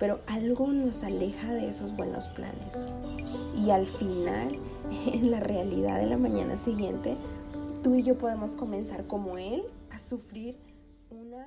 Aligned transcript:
pero 0.00 0.18
algo 0.26 0.66
nos 0.72 1.04
aleja 1.04 1.52
de 1.52 1.68
esos 1.68 1.94
buenos 1.94 2.28
planes. 2.30 2.88
Y 3.54 3.70
al 3.70 3.86
final, 3.86 4.58
en 5.12 5.30
la 5.30 5.38
realidad 5.38 6.00
de 6.00 6.06
la 6.06 6.16
mañana 6.16 6.56
siguiente, 6.56 7.16
tú 7.84 7.94
y 7.94 8.02
yo 8.02 8.18
podemos 8.18 8.54
comenzar 8.54 9.06
como 9.06 9.38
Él 9.38 9.62
a 9.92 9.98
sufrir 10.00 10.58
una... 11.10 11.46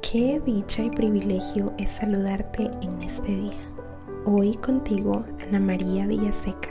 Qué 0.00 0.40
dicha 0.40 0.82
y 0.82 0.90
privilegio 0.90 1.74
es 1.76 1.90
saludarte 1.90 2.70
en 2.80 3.02
este 3.02 3.34
día. 3.34 3.68
Hoy 4.24 4.54
contigo, 4.54 5.24
Ana 5.40 5.60
María 5.60 6.06
Villaseca. 6.06 6.70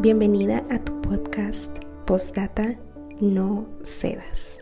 Bienvenida 0.00 0.64
a 0.70 0.82
tu 0.82 1.00
podcast 1.02 1.78
Postdata 2.06 2.76
No 3.20 3.66
Cedas. 3.84 4.61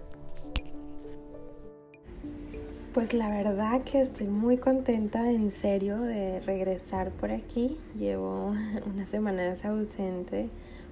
Pues 2.92 3.14
la 3.14 3.28
verdad 3.28 3.82
que 3.82 4.00
estoy 4.00 4.26
muy 4.26 4.56
contenta 4.56 5.30
en 5.30 5.52
serio 5.52 6.00
de 6.00 6.40
regresar 6.40 7.12
por 7.12 7.30
aquí. 7.30 7.78
Llevo 7.96 8.52
unas 8.92 9.08
semanas 9.08 9.64
ausente 9.64 10.48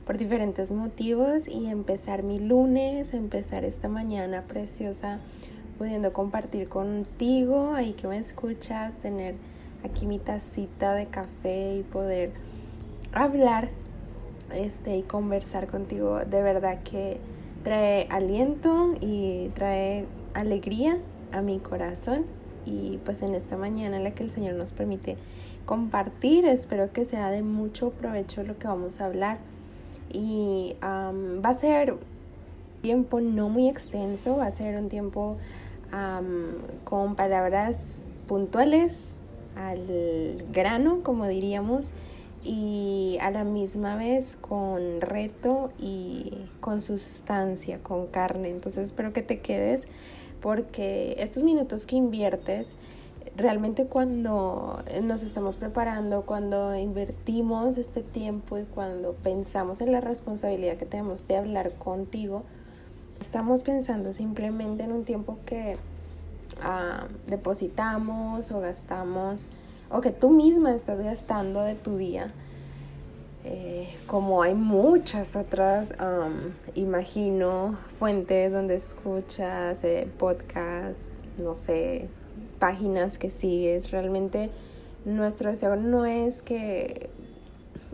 por 0.06 0.16
diferentes 0.16 0.70
motivos 0.70 1.48
y 1.48 1.66
empezar 1.66 2.22
mi 2.22 2.38
lunes, 2.38 3.14
empezar 3.14 3.64
esta 3.64 3.88
mañana 3.88 4.42
preciosa 4.42 5.18
pudiendo 5.76 6.12
compartir 6.12 6.68
contigo, 6.68 7.74
ahí 7.74 7.94
que 7.94 8.06
me 8.06 8.18
escuchas, 8.18 8.96
tener 8.98 9.34
aquí 9.84 10.06
mi 10.06 10.20
tacita 10.20 10.94
de 10.94 11.06
café 11.06 11.78
y 11.78 11.82
poder 11.82 12.30
hablar 13.12 13.70
este 14.54 14.96
y 14.96 15.02
conversar 15.02 15.66
contigo. 15.66 16.20
De 16.20 16.42
verdad 16.42 16.78
que 16.84 17.18
trae 17.64 18.06
aliento 18.08 18.94
y 19.00 19.48
trae 19.56 20.06
alegría 20.34 20.98
a 21.32 21.40
mi 21.42 21.58
corazón 21.58 22.24
y 22.64 22.98
pues 23.04 23.22
en 23.22 23.34
esta 23.34 23.56
mañana 23.56 23.96
en 23.96 24.04
la 24.04 24.12
que 24.12 24.22
el 24.22 24.30
Señor 24.30 24.54
nos 24.54 24.72
permite 24.72 25.16
compartir, 25.64 26.44
espero 26.44 26.92
que 26.92 27.04
sea 27.04 27.30
de 27.30 27.42
mucho 27.42 27.90
provecho 27.90 28.42
lo 28.42 28.58
que 28.58 28.66
vamos 28.66 29.00
a 29.00 29.06
hablar 29.06 29.38
y 30.10 30.76
va 30.82 31.48
a 31.48 31.54
ser 31.54 31.96
tiempo 32.82 33.20
no 33.20 33.48
muy 33.48 33.68
extenso, 33.68 34.36
va 34.36 34.46
a 34.46 34.50
ser 34.52 34.76
un 34.76 34.88
tiempo 34.88 35.36
con 36.84 37.14
palabras 37.16 38.02
puntuales 38.26 39.10
al 39.56 40.44
grano, 40.52 41.02
como 41.02 41.26
diríamos, 41.26 41.90
y 42.44 43.18
a 43.20 43.30
la 43.30 43.44
misma 43.44 43.96
vez 43.96 44.38
con 44.40 45.00
reto 45.00 45.72
y 45.78 46.46
con 46.60 46.80
sustancia, 46.80 47.80
con 47.82 48.06
carne. 48.06 48.50
Entonces 48.50 48.86
espero 48.86 49.12
que 49.12 49.22
te 49.22 49.40
quedes 49.40 49.88
porque 50.40 51.16
estos 51.18 51.42
minutos 51.42 51.86
que 51.86 51.96
inviertes, 51.96 52.76
realmente 53.36 53.86
cuando 53.86 54.82
nos 55.02 55.22
estamos 55.22 55.56
preparando, 55.56 56.22
cuando 56.22 56.74
invertimos 56.74 57.78
este 57.78 58.02
tiempo 58.02 58.58
y 58.58 58.64
cuando 58.64 59.12
pensamos 59.12 59.80
en 59.80 59.92
la 59.92 60.00
responsabilidad 60.00 60.76
que 60.76 60.86
tenemos 60.86 61.28
de 61.28 61.36
hablar 61.36 61.72
contigo, 61.74 62.42
estamos 63.20 63.62
pensando 63.62 64.12
simplemente 64.12 64.84
en 64.84 64.92
un 64.92 65.04
tiempo 65.04 65.38
que 65.46 65.76
ah, 66.62 67.06
depositamos 67.26 68.50
o 68.50 68.60
gastamos 68.60 69.48
o 69.90 70.00
que 70.00 70.10
tú 70.10 70.30
misma 70.30 70.74
estás 70.74 71.00
gastando 71.00 71.62
de 71.62 71.74
tu 71.74 71.96
día. 71.96 72.26
Eh, 73.44 73.88
como 74.06 74.42
hay 74.42 74.54
muchas 74.54 75.36
otras, 75.36 75.94
imagino, 76.74 77.78
fuentes 77.98 78.52
donde 78.52 78.76
escuchas 78.76 79.82
eh, 79.84 80.08
podcasts, 80.18 81.06
no 81.38 81.56
sé, 81.56 82.08
páginas 82.58 83.16
que 83.18 83.30
sigues, 83.30 83.90
realmente 83.90 84.50
nuestro 85.04 85.50
deseo 85.50 85.76
no 85.76 86.04
es 86.04 86.42
que 86.42 87.10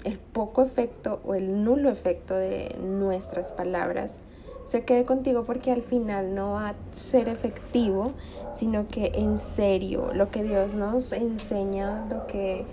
el 0.05 0.19
poco 0.19 0.63
efecto 0.63 1.21
o 1.25 1.35
el 1.35 1.63
nulo 1.63 1.91
efecto 1.91 2.35
de 2.35 2.77
nuestras 2.83 3.53
palabras 3.53 4.19
se 4.67 4.85
quede 4.85 5.05
contigo 5.05 5.45
porque 5.45 5.73
al 5.73 5.83
final 5.83 6.35
no 6.35 6.53
va 6.53 6.71
a 6.71 6.75
ser 6.93 7.29
efectivo, 7.29 8.13
sino 8.55 8.89
que 8.89 9.13
en 9.15 9.39
serio 9.39 10.11
lo 10.15 10.31
que 10.31 10.43
Dios 10.43 10.75
nos 10.75 11.13
enseña, 11.13 12.07
lo 12.09 12.27
que 12.27 12.65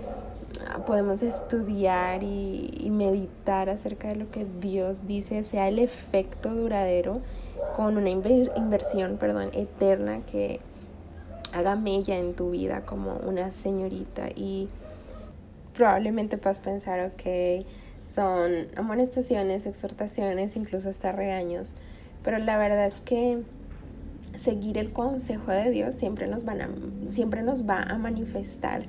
podemos 0.86 1.22
estudiar 1.22 2.22
y, 2.22 2.88
meditar 2.90 3.70
acerca 3.70 4.08
de 4.08 4.16
lo 4.16 4.30
que 4.30 4.46
Dios 4.60 5.06
dice 5.06 5.42
sea 5.44 5.68
el 5.68 5.78
efecto 5.78 6.54
duradero 6.54 7.20
con 7.76 7.96
una 7.96 8.10
inversión 8.10 9.16
perdón, 9.18 9.50
eterna 9.54 10.20
que 10.30 10.60
haga 11.54 11.76
mella 11.76 12.18
en 12.18 12.34
tu 12.34 12.50
vida 12.50 12.82
como 12.82 13.16
una 13.26 13.50
señorita. 13.50 14.28
Y 14.34 14.68
probablemente 15.74 16.38
puedas 16.38 16.60
pensar, 16.60 17.12
ok, 17.12 17.64
son 18.04 18.68
amonestaciones, 18.76 19.66
exhortaciones, 19.66 20.56
incluso 20.56 20.88
hasta 20.88 21.12
regaños, 21.12 21.74
pero 22.22 22.38
la 22.38 22.56
verdad 22.56 22.86
es 22.86 23.00
que 23.00 23.42
seguir 24.36 24.78
el 24.78 24.92
consejo 24.92 25.50
de 25.50 25.70
Dios 25.70 25.94
siempre 25.94 26.26
nos, 26.26 26.44
van 26.44 26.62
a, 26.62 26.68
siempre 27.10 27.42
nos 27.42 27.68
va 27.68 27.82
a 27.82 27.98
manifestar 27.98 28.84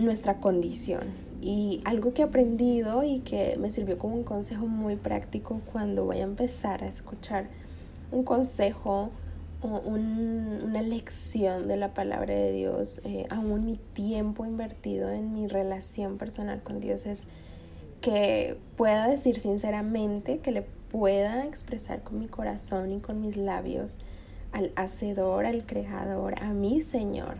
nuestra 0.00 0.38
condición. 0.38 1.30
Y 1.40 1.80
algo 1.84 2.12
que 2.12 2.22
he 2.22 2.24
aprendido 2.24 3.02
y 3.02 3.20
que 3.20 3.56
me 3.58 3.70
sirvió 3.70 3.98
como 3.98 4.14
un 4.14 4.24
consejo 4.24 4.66
muy 4.66 4.96
práctico 4.96 5.60
cuando 5.72 6.04
voy 6.04 6.18
a 6.18 6.24
empezar 6.24 6.82
a 6.82 6.86
escuchar 6.86 7.46
un 8.12 8.24
consejo 8.24 9.10
o 9.62 9.78
una 9.80 10.82
lección 10.82 11.68
de 11.68 11.76
la 11.76 11.92
palabra 11.92 12.34
de 12.34 12.52
Dios, 12.52 13.02
eh, 13.04 13.26
aún 13.30 13.66
mi 13.66 13.76
tiempo 13.76 14.46
invertido 14.46 15.10
en 15.10 15.34
mi 15.34 15.48
relación 15.48 16.16
personal 16.16 16.62
con 16.62 16.80
Dios 16.80 17.04
es 17.04 17.28
que 18.00 18.56
pueda 18.76 19.06
decir 19.06 19.38
sinceramente, 19.38 20.38
que 20.38 20.52
le 20.52 20.62
pueda 20.90 21.44
expresar 21.44 22.02
con 22.02 22.18
mi 22.18 22.26
corazón 22.26 22.92
y 22.92 23.00
con 23.00 23.20
mis 23.20 23.36
labios 23.36 23.98
al 24.52 24.72
Hacedor, 24.76 25.44
al 25.44 25.66
Creador, 25.66 26.42
a 26.42 26.52
mi 26.52 26.80
Señor. 26.80 27.36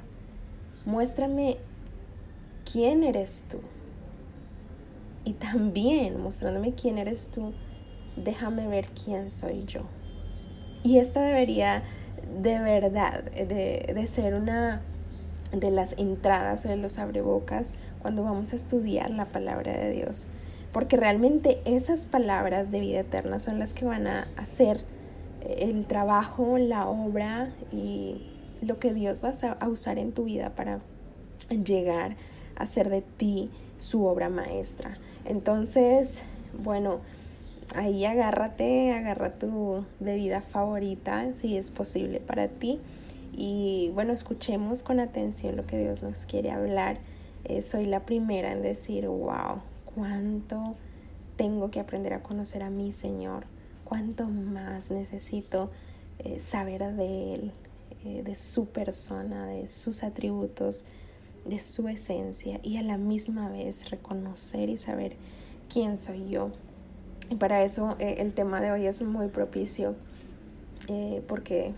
Muéstrame 0.84 1.56
quién 2.70 3.04
eres 3.04 3.46
tú. 3.48 3.58
Y 5.24 5.34
también 5.34 6.20
mostrándome 6.20 6.74
quién 6.74 6.98
eres 6.98 7.30
tú, 7.30 7.52
déjame 8.16 8.66
ver 8.68 8.86
quién 8.88 9.30
soy 9.30 9.64
yo. 9.66 9.82
Y 10.82 10.98
esta 10.98 11.20
debería 11.20 11.82
de 12.42 12.58
verdad 12.58 13.24
de, 13.24 13.92
de 13.94 14.06
ser 14.06 14.34
una 14.34 14.82
de 15.52 15.70
las 15.70 15.94
entradas 15.98 16.64
o 16.64 16.68
de 16.68 16.76
los 16.76 16.98
abrebocas 16.98 17.74
cuando 18.00 18.22
vamos 18.22 18.52
a 18.52 18.56
estudiar 18.56 19.10
la 19.10 19.26
palabra 19.26 19.72
de 19.72 19.90
Dios. 19.90 20.26
Porque 20.72 20.96
realmente 20.96 21.60
esas 21.64 22.06
palabras 22.06 22.70
de 22.70 22.80
vida 22.80 23.00
eterna 23.00 23.38
son 23.40 23.58
las 23.58 23.74
que 23.74 23.84
van 23.84 24.06
a 24.06 24.28
hacer 24.36 24.84
el 25.42 25.86
trabajo, 25.86 26.58
la 26.58 26.88
obra 26.88 27.48
y 27.72 28.26
lo 28.62 28.78
que 28.78 28.94
Dios 28.94 29.22
va 29.24 29.32
a 29.58 29.68
usar 29.68 29.98
en 29.98 30.12
tu 30.12 30.24
vida 30.24 30.50
para 30.54 30.80
llegar 31.64 32.16
hacer 32.60 32.90
de 32.90 33.02
ti 33.02 33.50
su 33.78 34.04
obra 34.04 34.28
maestra. 34.28 34.96
Entonces, 35.24 36.22
bueno, 36.62 37.00
ahí 37.74 38.04
agárrate, 38.04 38.92
agarra 38.92 39.32
tu 39.32 39.84
bebida 39.98 40.42
favorita, 40.42 41.32
si 41.34 41.56
es 41.56 41.70
posible 41.70 42.20
para 42.20 42.48
ti. 42.48 42.80
Y 43.32 43.90
bueno, 43.94 44.12
escuchemos 44.12 44.82
con 44.82 45.00
atención 45.00 45.56
lo 45.56 45.66
que 45.66 45.78
Dios 45.78 46.02
nos 46.02 46.26
quiere 46.26 46.50
hablar. 46.50 46.98
Eh, 47.44 47.62
soy 47.62 47.86
la 47.86 48.00
primera 48.00 48.52
en 48.52 48.62
decir, 48.62 49.06
wow, 49.06 49.62
cuánto 49.94 50.76
tengo 51.36 51.70
que 51.70 51.80
aprender 51.80 52.12
a 52.12 52.22
conocer 52.22 52.62
a 52.62 52.70
mi 52.70 52.92
Señor, 52.92 53.44
cuánto 53.84 54.28
más 54.28 54.90
necesito 54.90 55.70
eh, 56.18 56.38
saber 56.40 56.94
de 56.94 57.34
Él, 57.34 57.52
eh, 58.04 58.22
de 58.22 58.34
su 58.34 58.66
persona, 58.66 59.46
de 59.46 59.66
sus 59.68 60.02
atributos, 60.02 60.84
de 61.44 61.58
su 61.58 61.88
esencia 61.88 62.60
y 62.62 62.76
a 62.76 62.82
la 62.82 62.98
misma 62.98 63.48
vez 63.48 63.90
reconocer 63.90 64.68
y 64.68 64.76
saber 64.76 65.16
quién 65.72 65.96
soy 65.96 66.28
yo. 66.28 66.50
Y 67.30 67.36
para 67.36 67.62
eso 67.62 67.96
eh, 67.98 68.16
el 68.18 68.34
tema 68.34 68.60
de 68.60 68.72
hoy 68.72 68.86
es 68.86 69.02
muy 69.02 69.28
propicio 69.28 69.94
eh, 70.88 71.22
porque 71.28 71.72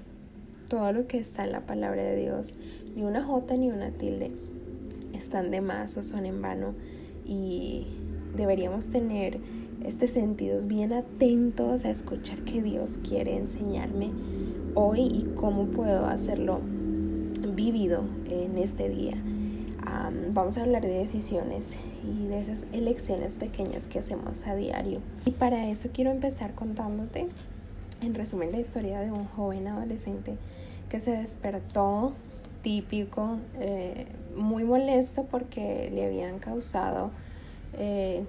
todo 0.69 0.93
lo 0.93 1.07
que 1.07 1.19
está 1.19 1.45
en 1.45 1.53
la 1.53 1.61
palabra 1.61 2.03
de 2.03 2.17
Dios, 2.17 2.55
ni 2.97 3.03
una 3.03 3.23
jota 3.23 3.57
ni 3.57 3.71
una 3.71 3.91
tilde, 3.91 4.31
están 5.13 5.51
de 5.51 5.61
más 5.61 5.97
o 5.97 6.03
son 6.03 6.25
en 6.25 6.41
vano 6.41 6.75
y 7.27 7.87
deberíamos 8.35 8.89
tener 8.89 9.39
este 9.85 10.07
sentidos 10.07 10.67
bien 10.67 10.93
atentos 10.93 11.85
a 11.85 11.91
escuchar 11.91 12.41
qué 12.41 12.63
Dios 12.63 12.99
quiere 13.07 13.37
enseñarme 13.37 14.11
hoy 14.75 15.01
y 15.01 15.27
cómo 15.37 15.67
puedo 15.67 16.07
hacerlo 16.07 16.61
vivido 17.55 18.05
en 18.31 18.57
este 18.57 18.89
día 18.89 19.23
vamos 20.31 20.59
a 20.59 20.63
hablar 20.63 20.83
de 20.83 20.99
decisiones 20.99 21.75
y 22.05 22.27
de 22.27 22.41
esas 22.41 22.65
elecciones 22.73 23.39
pequeñas 23.39 23.87
que 23.87 23.99
hacemos 23.99 24.47
a 24.47 24.55
diario. 24.55 25.01
Y 25.25 25.33
para 25.33 25.69
eso 25.69 25.91
quiero 25.93 26.11
empezar 26.11 26.55
contándote, 26.55 27.27
en 28.01 28.15
resumen, 28.15 28.53
la 28.53 28.59
historia 28.59 29.01
de 29.01 29.13
un 29.13 29.27
joven 29.27 29.69
adolescente 29.69 30.37
que 30.89 31.01
se 31.01 31.13
despertó 31.13 32.13
típico, 32.63 33.39
eh, 33.61 34.07
muy 34.37 34.65
molesto 34.65 35.25
porque 35.25 35.91
le 35.93 36.07
habían 36.07 36.39
causado 36.39 37.11
eh, 37.75 38.25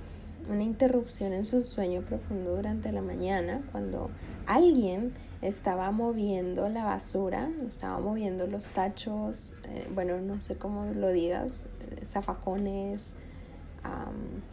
una 0.49 0.63
interrupción 0.63 1.33
en 1.33 1.45
su 1.45 1.61
sueño 1.61 2.01
profundo 2.01 2.55
durante 2.55 2.91
la 2.91 3.01
mañana 3.01 3.61
cuando 3.71 4.09
alguien 4.45 5.11
estaba 5.47 5.91
moviendo 5.91 6.69
la 6.69 6.85
basura, 6.85 7.49
estaba 7.67 7.99
moviendo 7.99 8.47
los 8.47 8.69
tachos, 8.69 9.55
eh, 9.65 9.87
bueno, 9.93 10.19
no 10.21 10.39
sé 10.41 10.55
cómo 10.55 10.85
lo 10.85 11.09
digas, 11.09 11.65
eh, 11.91 12.05
zafacones, 12.05 13.13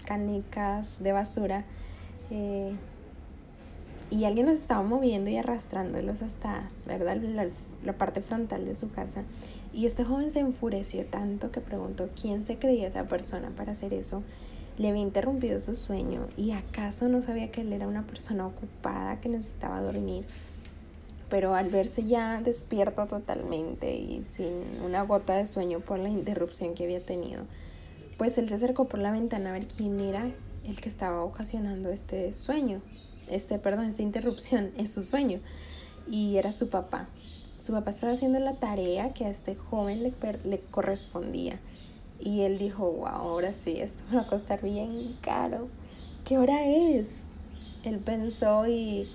canicas 0.04 1.00
de 1.00 1.12
basura. 1.12 1.64
y 4.10 4.24
alguien 4.24 4.46
los 4.46 4.56
estaba 4.56 4.82
moviendo 4.82 5.30
y 5.30 5.36
arrastrándolos 5.36 6.20
hasta, 6.22 6.68
¿verdad? 6.84 7.16
la 7.84 7.92
parte 7.92 8.20
frontal 8.20 8.64
de 8.64 8.74
su 8.74 8.90
casa. 8.90 9.22
Y 9.72 9.86
este 9.86 10.04
joven 10.04 10.30
se 10.30 10.40
enfureció 10.40 11.04
tanto 11.06 11.50
que 11.50 11.60
preguntó 11.60 12.08
quién 12.20 12.44
se 12.44 12.58
creía 12.58 12.88
esa 12.88 13.04
persona 13.04 13.50
para 13.50 13.72
hacer 13.72 13.94
eso. 13.94 14.22
Le 14.78 14.88
había 14.88 15.02
interrumpido 15.02 15.60
su 15.60 15.76
sueño 15.76 16.26
y 16.36 16.52
acaso 16.52 17.08
no 17.08 17.22
sabía 17.22 17.50
que 17.50 17.60
él 17.60 17.72
era 17.72 17.86
una 17.86 18.02
persona 18.02 18.46
ocupada 18.46 19.20
que 19.20 19.28
necesitaba 19.28 19.80
dormir. 19.80 20.24
Pero 21.30 21.54
al 21.54 21.70
verse 21.70 22.04
ya 22.04 22.42
despierto 22.42 23.06
totalmente 23.06 23.94
y 23.94 24.24
sin 24.24 24.82
una 24.84 25.02
gota 25.02 25.36
de 25.36 25.46
sueño 25.46 25.80
por 25.80 25.98
la 25.98 26.08
interrupción 26.08 26.74
que 26.74 26.84
había 26.84 27.00
tenido, 27.00 27.44
pues 28.18 28.36
él 28.36 28.48
se 28.48 28.56
acercó 28.56 28.86
por 28.86 29.00
la 29.00 29.12
ventana 29.12 29.50
a 29.50 29.52
ver 29.52 29.66
quién 29.66 30.00
era 30.00 30.30
el 30.66 30.80
que 30.80 30.88
estaba 30.88 31.22
ocasionando 31.22 31.90
este 31.90 32.32
sueño, 32.32 32.82
este, 33.30 33.58
perdón, 33.58 33.86
esta 33.86 34.02
interrupción 34.02 34.72
en 34.76 34.88
su 34.88 35.02
sueño. 35.02 35.40
Y 36.08 36.36
era 36.36 36.52
su 36.52 36.68
papá. 36.68 37.08
Su 37.58 37.72
papá 37.72 37.90
estaba 37.90 38.12
haciendo 38.12 38.40
la 38.40 38.54
tarea 38.54 39.12
que 39.12 39.26
a 39.26 39.28
este 39.28 39.54
joven 39.54 40.02
le, 40.02 40.12
le 40.44 40.60
correspondía. 40.70 41.60
Y 42.18 42.40
él 42.40 42.58
dijo, 42.58 42.90
wow, 42.90 43.06
ahora 43.06 43.52
sí, 43.52 43.76
esto 43.78 44.02
me 44.10 44.16
va 44.16 44.22
a 44.22 44.26
costar 44.26 44.62
bien 44.62 45.16
caro. 45.20 45.68
¿Qué 46.24 46.38
hora 46.38 46.66
es? 46.66 47.24
Él 47.84 47.98
pensó 47.98 48.66
y 48.66 49.08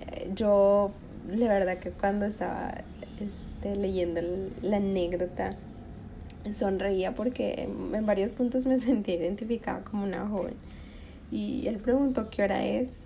eh, 0.00 0.30
yo, 0.34 0.90
la 1.28 1.48
verdad 1.48 1.78
que 1.78 1.90
cuando 1.90 2.26
estaba 2.26 2.82
este, 3.20 3.76
leyendo 3.76 4.20
la 4.62 4.78
anécdota, 4.78 5.56
sonreía 6.52 7.14
porque 7.14 7.68
en 7.92 8.06
varios 8.06 8.32
puntos 8.32 8.66
me 8.66 8.78
sentía 8.80 9.16
identificada 9.16 9.82
como 9.82 10.04
una 10.04 10.26
joven. 10.26 10.54
Y 11.30 11.66
él 11.68 11.76
preguntó 11.76 12.28
qué 12.30 12.42
hora 12.42 12.64
es. 12.64 13.04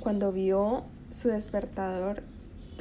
Cuando 0.00 0.32
vio 0.32 0.84
su 1.10 1.28
despertador, 1.28 2.22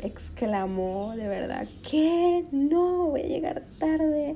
exclamó 0.01 1.13
de 1.15 1.27
verdad, 1.27 1.67
¿qué? 1.87 2.45
No, 2.51 3.07
voy 3.07 3.21
a 3.21 3.27
llegar 3.27 3.63
tarde, 3.79 4.35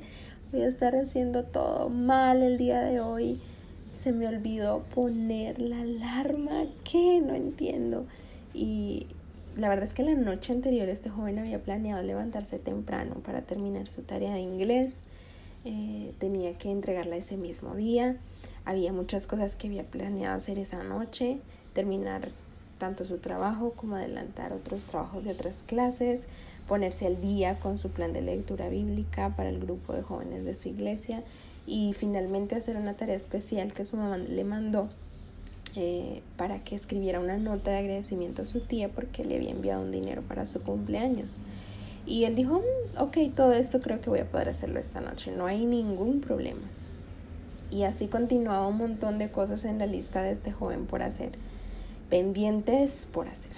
voy 0.51 0.61
a 0.61 0.67
estar 0.67 0.95
haciendo 0.95 1.43
todo 1.43 1.89
mal 1.89 2.43
el 2.43 2.57
día 2.57 2.81
de 2.81 2.99
hoy. 2.99 3.39
Se 3.95 4.11
me 4.11 4.27
olvidó 4.27 4.83
poner 4.95 5.59
la 5.59 5.81
alarma, 5.81 6.65
¿qué? 6.83 7.21
No 7.21 7.35
entiendo. 7.35 8.05
Y 8.53 9.07
la 9.57 9.69
verdad 9.69 9.83
es 9.83 9.93
que 9.93 10.03
la 10.03 10.15
noche 10.15 10.53
anterior 10.53 10.87
este 10.87 11.09
joven 11.09 11.39
había 11.39 11.61
planeado 11.61 12.01
levantarse 12.03 12.57
temprano 12.59 13.15
para 13.15 13.41
terminar 13.41 13.87
su 13.87 14.03
tarea 14.03 14.33
de 14.33 14.39
inglés. 14.39 15.03
Eh, 15.65 16.13
tenía 16.19 16.57
que 16.57 16.71
entregarla 16.71 17.17
ese 17.17 17.37
mismo 17.37 17.75
día. 17.75 18.15
Había 18.65 18.93
muchas 18.93 19.27
cosas 19.27 19.55
que 19.55 19.67
había 19.67 19.83
planeado 19.83 20.37
hacer 20.37 20.57
esa 20.57 20.83
noche. 20.83 21.39
Terminar 21.73 22.29
tanto 22.77 23.05
su 23.05 23.19
trabajo 23.19 23.73
como 23.75 23.95
adelantar 23.95 24.53
otros 24.53 24.87
trabajos 24.87 25.23
de 25.23 25.31
otras 25.31 25.61
clases, 25.63 26.25
ponerse 26.67 27.05
al 27.05 27.21
día 27.21 27.59
con 27.59 27.77
su 27.77 27.89
plan 27.91 28.11
de 28.11 28.21
lectura 28.21 28.69
bíblica 28.69 29.35
para 29.35 29.49
el 29.49 29.59
grupo 29.59 29.93
de 29.93 30.01
jóvenes 30.01 30.45
de 30.45 30.55
su 30.55 30.69
iglesia 30.69 31.23
y 31.67 31.93
finalmente 31.93 32.55
hacer 32.55 32.77
una 32.77 32.95
tarea 32.95 33.15
especial 33.15 33.73
que 33.73 33.85
su 33.85 33.97
mamá 33.97 34.17
le 34.17 34.43
mandó 34.43 34.89
eh, 35.75 36.21
para 36.37 36.63
que 36.63 36.75
escribiera 36.75 37.19
una 37.19 37.37
nota 37.37 37.71
de 37.71 37.77
agradecimiento 37.77 38.41
a 38.41 38.45
su 38.45 38.61
tía 38.61 38.89
porque 38.89 39.23
le 39.23 39.35
había 39.35 39.51
enviado 39.51 39.81
un 39.81 39.91
dinero 39.91 40.21
para 40.21 40.45
su 40.45 40.61
cumpleaños. 40.61 41.41
Y 42.05 42.25
él 42.25 42.35
dijo, 42.35 42.59
mm, 42.59 43.01
ok, 43.01 43.17
todo 43.35 43.53
esto 43.53 43.79
creo 43.79 44.01
que 44.01 44.09
voy 44.09 44.19
a 44.19 44.29
poder 44.29 44.49
hacerlo 44.49 44.79
esta 44.79 45.01
noche, 45.01 45.31
no 45.31 45.45
hay 45.45 45.65
ningún 45.65 46.21
problema. 46.21 46.61
Y 47.69 47.83
así 47.83 48.07
continuaba 48.07 48.67
un 48.67 48.77
montón 48.77 49.17
de 49.17 49.31
cosas 49.31 49.63
en 49.63 49.79
la 49.79 49.85
lista 49.85 50.21
de 50.21 50.31
este 50.31 50.51
joven 50.51 50.85
por 50.85 51.03
hacer 51.03 51.31
pendientes 52.11 53.07
por 53.11 53.27
hacer. 53.27 53.53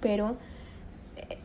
Pero 0.00 0.36
eh, 1.16 1.38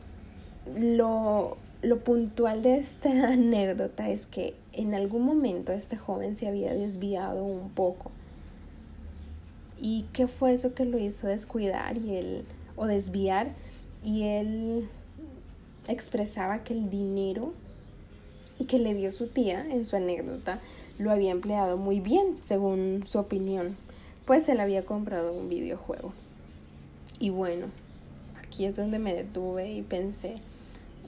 lo, 0.95 1.57
lo 1.83 1.99
puntual 1.99 2.63
de 2.63 2.77
esta 2.77 3.09
anécdota 3.27 4.09
es 4.09 4.25
que 4.25 4.55
en 4.73 4.95
algún 4.95 5.23
momento 5.23 5.73
este 5.73 5.97
joven 5.97 6.35
se 6.35 6.47
había 6.47 6.73
desviado 6.73 7.43
un 7.43 7.69
poco. 7.69 8.09
¿Y 9.79 10.05
qué 10.13 10.27
fue 10.27 10.53
eso 10.53 10.73
que 10.73 10.85
lo 10.85 10.97
hizo 10.97 11.27
descuidar 11.27 11.97
y 11.97 12.15
él, 12.15 12.45
o 12.75 12.85
desviar? 12.85 13.53
Y 14.03 14.23
él 14.23 14.89
expresaba 15.87 16.63
que 16.63 16.73
el 16.73 16.89
dinero 16.89 17.53
que 18.67 18.79
le 18.79 18.93
dio 18.93 19.11
su 19.11 19.27
tía 19.27 19.65
en 19.69 19.85
su 19.85 19.95
anécdota 19.95 20.59
lo 20.97 21.11
había 21.11 21.31
empleado 21.31 21.77
muy 21.77 21.99
bien, 21.99 22.37
según 22.41 23.03
su 23.05 23.19
opinión 23.19 23.77
pues 24.27 24.49
él 24.49 24.59
había 24.59 24.83
comprado 24.83 25.31
un 25.31 25.47
videojuego. 25.47 26.11
Y 27.17 27.29
bueno, 27.29 27.67
aquí 28.37 28.65
es 28.65 28.75
donde 28.75 28.99
me 28.99 29.13
detuve 29.13 29.71
y 29.71 29.81
pensé, 29.81 30.35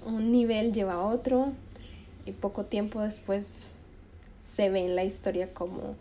un 0.06 0.32
nivel 0.32 0.74
lleva 0.74 0.94
a 0.94 1.02
otro 1.02 1.52
y 2.26 2.32
poco 2.32 2.64
tiempo 2.64 3.02
después 3.02 3.68
se 4.46 4.70
ve 4.70 4.86
en 4.86 4.96
la 4.96 5.04
historia 5.04 5.54
como 5.54 5.96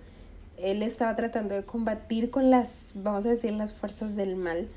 él 0.61 0.83
estaba 0.83 1.17
tratando 1.17 1.55
de 1.55 1.65
combatir 1.65 2.31
con 2.31 2.51
las, 2.51 2.95
vamos 2.97 3.27
a 3.27 3.31
decir, 3.31 3.53
las 3.53 3.73
fuerzas 3.73 4.17
del 4.17 4.37
mal, 4.37 4.69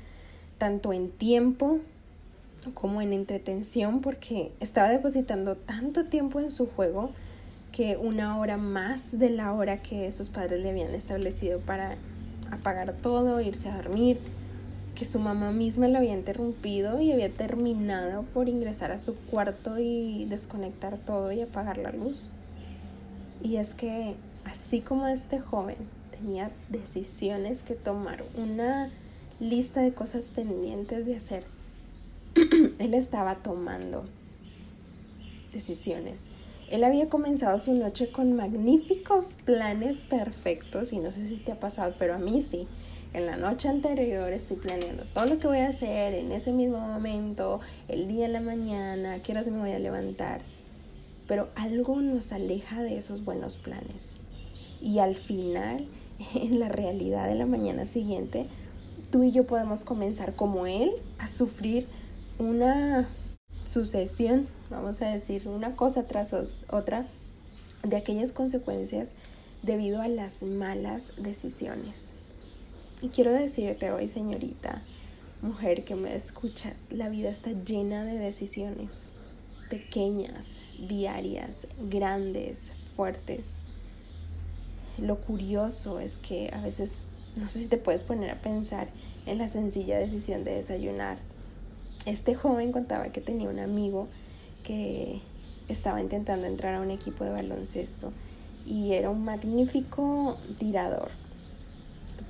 tanto 0.58 0.92
en 0.92 1.10
tiempo 1.10 1.78
como 2.74 3.02
en 3.02 3.12
entretención, 3.12 4.00
porque 4.00 4.52
estaba 4.60 4.88
depositando 4.88 5.56
tanto 5.56 6.04
tiempo 6.04 6.40
en 6.40 6.50
su 6.50 6.66
juego 6.66 7.10
que 7.72 7.96
una 7.96 8.38
hora 8.38 8.56
más 8.56 9.18
de 9.18 9.30
la 9.30 9.52
hora 9.52 9.78
que 9.78 10.12
sus 10.12 10.28
padres 10.28 10.62
le 10.62 10.70
habían 10.70 10.94
establecido 10.94 11.58
para 11.60 11.96
apagar 12.50 12.92
todo, 12.92 13.40
irse 13.40 13.68
a 13.68 13.76
dormir, 13.76 14.20
que 14.94 15.06
su 15.06 15.18
mamá 15.18 15.52
misma 15.52 15.88
lo 15.88 15.98
había 15.98 16.12
interrumpido 16.12 17.00
y 17.00 17.12
había 17.12 17.30
terminado 17.30 18.22
por 18.34 18.48
ingresar 18.48 18.92
a 18.92 18.98
su 18.98 19.16
cuarto 19.16 19.78
y 19.78 20.26
desconectar 20.26 20.98
todo 20.98 21.32
y 21.32 21.40
apagar 21.40 21.78
la 21.78 21.92
luz. 21.92 22.30
Y 23.42 23.56
es 23.56 23.74
que 23.74 24.14
así 24.44 24.80
como 24.80 25.06
este 25.06 25.40
joven 25.40 25.76
tenía 26.10 26.50
decisiones 26.68 27.62
que 27.62 27.74
tomar, 27.74 28.24
una 28.36 28.90
lista 29.40 29.80
de 29.80 29.92
cosas 29.92 30.30
pendientes 30.30 31.06
de 31.06 31.16
hacer, 31.16 31.44
él 32.78 32.94
estaba 32.94 33.36
tomando 33.36 34.04
decisiones 35.52 36.30
él 36.72 36.84
había 36.84 37.10
comenzado 37.10 37.58
su 37.58 37.74
noche 37.74 38.10
con 38.10 38.34
magníficos 38.34 39.34
planes 39.44 40.06
perfectos 40.06 40.94
y 40.94 41.00
no 41.00 41.12
sé 41.12 41.28
si 41.28 41.36
te 41.36 41.52
ha 41.52 41.60
pasado, 41.60 41.94
pero 41.98 42.14
a 42.14 42.18
mí 42.18 42.40
sí. 42.40 42.66
En 43.12 43.26
la 43.26 43.36
noche 43.36 43.68
anterior 43.68 44.32
estoy 44.32 44.56
planeando 44.56 45.04
todo 45.12 45.26
lo 45.26 45.38
que 45.38 45.48
voy 45.48 45.58
a 45.58 45.68
hacer 45.68 46.14
en 46.14 46.32
ese 46.32 46.50
mismo 46.50 46.80
momento, 46.80 47.60
el 47.88 48.08
día 48.08 48.24
en 48.24 48.32
la 48.32 48.40
mañana, 48.40 49.18
qué 49.22 49.32
horas 49.32 49.46
me 49.48 49.58
voy 49.58 49.72
a 49.72 49.78
levantar. 49.78 50.40
Pero 51.28 51.50
algo 51.56 52.00
nos 52.00 52.32
aleja 52.32 52.82
de 52.82 52.96
esos 52.96 53.22
buenos 53.22 53.58
planes. 53.58 54.16
Y 54.82 54.98
al 54.98 55.14
final, 55.14 55.86
en 56.34 56.60
la 56.60 56.68
realidad 56.68 57.28
de 57.28 57.36
la 57.36 57.46
mañana 57.46 57.86
siguiente, 57.86 58.46
tú 59.10 59.22
y 59.22 59.30
yo 59.30 59.46
podemos 59.46 59.84
comenzar 59.84 60.34
como 60.34 60.66
él 60.66 60.90
a 61.18 61.28
sufrir 61.28 61.86
una 62.38 63.08
sucesión, 63.64 64.48
vamos 64.70 65.00
a 65.00 65.08
decir, 65.08 65.48
una 65.48 65.76
cosa 65.76 66.06
tras 66.06 66.34
otra, 66.68 67.06
de 67.84 67.96
aquellas 67.96 68.32
consecuencias 68.32 69.14
debido 69.62 70.00
a 70.02 70.08
las 70.08 70.42
malas 70.42 71.12
decisiones. 71.16 72.12
Y 73.00 73.08
quiero 73.08 73.32
decirte 73.32 73.92
hoy, 73.92 74.08
señorita, 74.08 74.82
mujer 75.42 75.84
que 75.84 75.94
me 75.94 76.14
escuchas, 76.14 76.92
la 76.92 77.08
vida 77.08 77.30
está 77.30 77.50
llena 77.52 78.04
de 78.04 78.18
decisiones, 78.18 79.06
pequeñas, 79.68 80.60
diarias, 80.78 81.66
grandes, 81.88 82.72
fuertes. 82.96 83.60
Lo 84.98 85.16
curioso 85.20 86.00
es 86.00 86.18
que 86.18 86.50
a 86.52 86.60
veces, 86.60 87.04
no 87.36 87.48
sé 87.48 87.60
si 87.60 87.68
te 87.68 87.78
puedes 87.78 88.04
poner 88.04 88.30
a 88.30 88.40
pensar 88.40 88.88
en 89.26 89.38
la 89.38 89.48
sencilla 89.48 89.98
decisión 89.98 90.44
de 90.44 90.54
desayunar 90.54 91.18
este 92.06 92.34
joven 92.34 92.72
contaba 92.72 93.08
que 93.08 93.20
tenía 93.20 93.48
un 93.48 93.60
amigo 93.60 94.08
que 94.64 95.20
estaba 95.68 96.00
intentando 96.00 96.46
entrar 96.46 96.74
a 96.74 96.80
un 96.80 96.90
equipo 96.90 97.24
de 97.24 97.30
baloncesto 97.30 98.12
y 98.66 98.92
era 98.92 99.10
un 99.10 99.24
magnífico 99.24 100.36
tirador, 100.58 101.10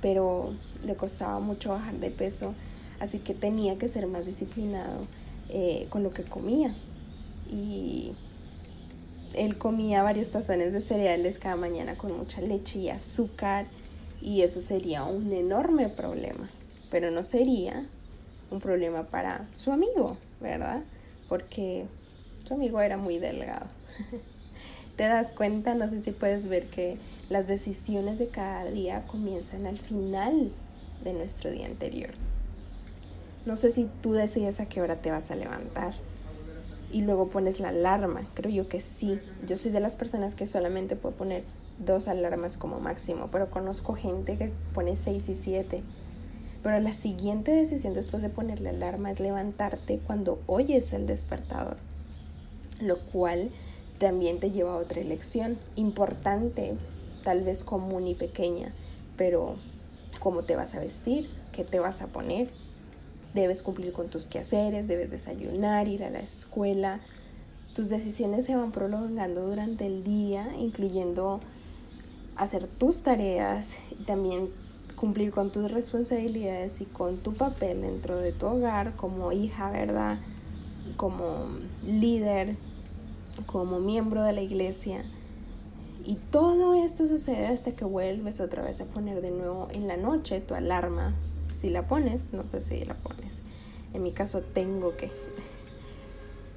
pero 0.01 0.53
le 0.85 0.95
costaba 0.95 1.39
mucho 1.39 1.69
bajar 1.69 1.95
de 1.95 2.11
peso, 2.11 2.53
así 2.99 3.19
que 3.19 3.33
tenía 3.33 3.77
que 3.77 3.89
ser 3.89 4.07
más 4.07 4.25
disciplinado 4.25 5.07
eh, 5.49 5.87
con 5.89 6.03
lo 6.03 6.11
que 6.11 6.23
comía. 6.23 6.75
Y 7.51 8.13
él 9.33 9.57
comía 9.57 10.03
varios 10.03 10.29
tazones 10.29 10.73
de 10.73 10.81
cereales 10.81 11.39
cada 11.39 11.55
mañana 11.55 11.95
con 11.95 12.17
mucha 12.17 12.41
leche 12.41 12.79
y 12.79 12.89
azúcar 12.89 13.65
y 14.21 14.41
eso 14.41 14.61
sería 14.61 15.03
un 15.03 15.33
enorme 15.33 15.89
problema, 15.89 16.49
pero 16.89 17.11
no 17.11 17.23
sería 17.23 17.85
un 18.51 18.59
problema 18.59 19.03
para 19.03 19.47
su 19.53 19.71
amigo, 19.71 20.17
¿verdad? 20.39 20.81
Porque 21.27 21.85
su 22.47 22.53
amigo 22.53 22.79
era 22.79 22.97
muy 22.97 23.19
delgado. 23.19 23.67
Te 24.95 25.07
das 25.07 25.31
cuenta, 25.31 25.73
no 25.73 25.89
sé 25.89 25.99
si 25.99 26.11
puedes 26.11 26.47
ver 26.47 26.67
que 26.67 26.97
las 27.29 27.47
decisiones 27.47 28.19
de 28.19 28.27
cada 28.27 28.65
día 28.65 29.05
comienzan 29.07 29.65
al 29.65 29.79
final 29.79 30.51
de 31.03 31.13
nuestro 31.13 31.49
día 31.49 31.65
anterior. 31.65 32.11
No 33.45 33.57
sé 33.57 33.71
si 33.71 33.89
tú 34.01 34.13
decides 34.13 34.59
a 34.59 34.67
qué 34.67 34.81
hora 34.81 34.97
te 34.97 35.11
vas 35.11 35.31
a 35.31 35.35
levantar 35.35 35.95
y 36.93 37.01
luego 37.01 37.27
pones 37.27 37.59
la 37.59 37.69
alarma. 37.69 38.21
Creo 38.35 38.51
yo 38.51 38.69
que 38.69 38.79
sí. 38.79 39.19
Yo 39.45 39.57
soy 39.57 39.71
de 39.71 39.79
las 39.79 39.95
personas 39.95 40.35
que 40.35 40.47
solamente 40.47 40.95
puedo 40.95 41.15
poner 41.15 41.43
dos 41.79 42.07
alarmas 42.07 42.55
como 42.55 42.79
máximo, 42.79 43.29
pero 43.31 43.49
conozco 43.49 43.95
gente 43.95 44.37
que 44.37 44.51
pone 44.73 44.95
seis 44.95 45.27
y 45.27 45.35
siete. 45.35 45.81
Pero 46.61 46.79
la 46.79 46.93
siguiente 46.93 47.51
decisión 47.51 47.93
después 47.93 48.21
de 48.21 48.29
poner 48.29 48.61
la 48.61 48.69
alarma 48.69 49.11
es 49.11 49.19
levantarte 49.19 49.99
cuando 50.05 50.39
oyes 50.45 50.93
el 50.93 51.07
despertador, 51.07 51.77
lo 52.79 52.99
cual 52.99 53.49
también 53.97 54.39
te 54.39 54.51
lleva 54.51 54.73
a 54.73 54.77
otra 54.77 55.01
elección 55.01 55.57
importante, 55.75 56.77
tal 57.23 57.43
vez 57.43 57.63
común 57.63 58.07
y 58.07 58.15
pequeña, 58.15 58.71
pero 59.17 59.55
cómo 60.19 60.43
te 60.43 60.55
vas 60.55 60.75
a 60.75 60.79
vestir, 60.79 61.29
qué 61.51 61.63
te 61.63 61.79
vas 61.79 62.01
a 62.01 62.07
poner, 62.07 62.49
debes 63.33 63.61
cumplir 63.61 63.93
con 63.93 64.09
tus 64.09 64.27
quehaceres, 64.27 64.87
debes 64.87 65.09
desayunar, 65.09 65.87
ir 65.87 66.03
a 66.03 66.09
la 66.09 66.19
escuela. 66.19 66.99
Tus 67.73 67.89
decisiones 67.89 68.45
se 68.45 68.55
van 68.55 68.71
prolongando 68.71 69.47
durante 69.47 69.87
el 69.87 70.03
día, 70.03 70.47
incluyendo 70.57 71.39
hacer 72.35 72.67
tus 72.67 73.01
tareas 73.01 73.77
y 73.91 74.03
también 74.03 74.49
cumplir 74.95 75.31
con 75.31 75.51
tus 75.51 75.71
responsabilidades 75.71 76.81
y 76.81 76.85
con 76.85 77.17
tu 77.17 77.33
papel 77.33 77.81
dentro 77.81 78.17
de 78.17 78.31
tu 78.31 78.45
hogar 78.45 78.95
como 78.95 79.31
hija, 79.31 79.71
¿verdad? 79.71 80.19
Como 80.97 81.47
líder, 81.85 82.55
como 83.47 83.79
miembro 83.79 84.23
de 84.23 84.33
la 84.33 84.41
iglesia. 84.41 85.03
Y 86.05 86.15
todo 86.31 86.73
esto 86.73 87.07
sucede 87.07 87.47
hasta 87.47 87.71
que 87.71 87.85
vuelves 87.85 88.39
otra 88.39 88.61
vez 88.61 88.81
a 88.81 88.85
poner 88.85 89.21
de 89.21 89.31
nuevo 89.31 89.67
en 89.71 89.87
la 89.87 89.97
noche 89.97 90.41
tu 90.41 90.53
alarma 90.53 91.15
si 91.53 91.69
la 91.69 91.87
pones, 91.87 92.33
no 92.33 92.43
sé 92.49 92.61
si 92.61 92.83
la 92.83 92.95
pones. 92.95 93.41
En 93.93 94.03
mi 94.03 94.11
caso 94.11 94.41
tengo 94.41 94.97
que. 94.97 95.11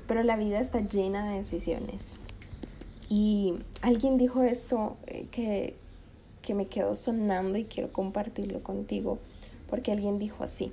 Pero 0.09 0.23
la 0.23 0.37
vida 0.37 0.61
está 0.61 0.81
llena 0.81 1.29
de 1.29 1.37
decisiones. 1.37 2.15
Y 3.09 3.55
alguien 3.83 4.19
dijo 4.19 4.43
esto 4.43 4.97
eh, 5.07 5.27
que, 5.31 5.75
que 6.43 6.55
me 6.55 6.67
quedó 6.67 6.95
sonando 6.95 7.59
y 7.59 7.65
quiero 7.65 7.93
compartirlo 7.93 8.63
contigo, 8.63 9.19
porque 9.69 9.93
alguien 9.93 10.19
dijo 10.19 10.43
así, 10.43 10.73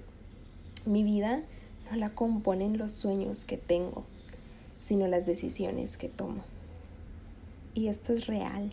mi 0.86 1.04
vida 1.04 1.44
no 1.90 1.98
la 1.98 2.10
componen 2.10 2.78
los 2.78 2.92
sueños 2.92 3.46
que 3.46 3.58
tengo, 3.58 4.04
sino 4.82 5.08
las 5.08 5.26
decisiones 5.26 5.98
que 5.98 6.10
tomo. 6.10 6.44
Y 7.76 7.88
esto 7.88 8.14
es 8.14 8.28
real. 8.28 8.72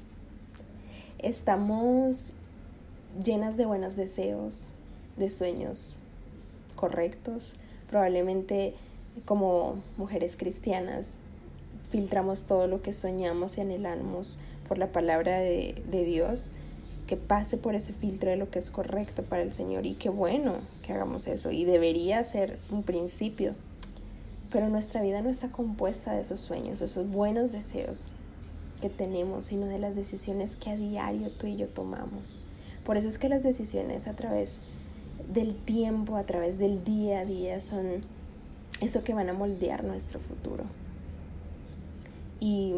Estamos 1.18 2.34
llenas 3.22 3.56
de 3.56 3.66
buenos 3.66 3.96
deseos, 3.96 4.68
de 5.20 5.30
sueños 5.30 5.94
correctos. 6.74 7.54
Probablemente 7.88 8.74
como 9.24 9.76
mujeres 9.96 10.36
cristianas 10.36 11.18
filtramos 11.90 12.44
todo 12.44 12.66
lo 12.66 12.82
que 12.82 12.92
soñamos 12.92 13.58
y 13.58 13.60
anhelamos 13.60 14.36
por 14.66 14.78
la 14.78 14.92
palabra 14.92 15.38
de, 15.38 15.82
de 15.90 16.04
Dios, 16.04 16.50
que 17.06 17.16
pase 17.16 17.56
por 17.56 17.74
ese 17.74 17.92
filtro 17.92 18.30
de 18.30 18.36
lo 18.36 18.50
que 18.50 18.60
es 18.60 18.70
correcto 18.70 19.24
para 19.24 19.42
el 19.42 19.52
Señor 19.52 19.84
y 19.84 19.94
qué 19.94 20.08
bueno 20.08 20.58
que 20.82 20.92
hagamos 20.92 21.26
eso 21.26 21.50
y 21.50 21.64
debería 21.64 22.22
ser 22.22 22.58
un 22.70 22.84
principio. 22.84 23.52
Pero 24.52 24.68
nuestra 24.68 25.02
vida 25.02 25.20
no 25.20 25.28
está 25.28 25.50
compuesta 25.50 26.12
de 26.12 26.20
esos 26.20 26.40
sueños, 26.40 26.80
esos 26.80 27.08
buenos 27.08 27.52
deseos 27.52 28.08
que 28.80 28.88
tenemos, 28.88 29.46
sino 29.46 29.66
de 29.66 29.78
las 29.78 29.96
decisiones 29.96 30.56
que 30.56 30.70
a 30.70 30.76
diario 30.76 31.30
tú 31.32 31.46
y 31.46 31.56
yo 31.56 31.68
tomamos. 31.68 32.40
Por 32.84 32.96
eso 32.96 33.08
es 33.08 33.18
que 33.18 33.28
las 33.28 33.42
decisiones 33.42 34.08
a 34.08 34.14
través 34.14 34.58
del 35.32 35.54
tiempo, 35.54 36.16
a 36.16 36.24
través 36.24 36.58
del 36.58 36.84
día 36.84 37.20
a 37.20 37.24
día, 37.24 37.60
son 37.60 38.02
eso 38.80 39.04
que 39.04 39.14
van 39.14 39.28
a 39.28 39.32
moldear 39.32 39.84
nuestro 39.84 40.20
futuro. 40.20 40.64
Y 42.40 42.74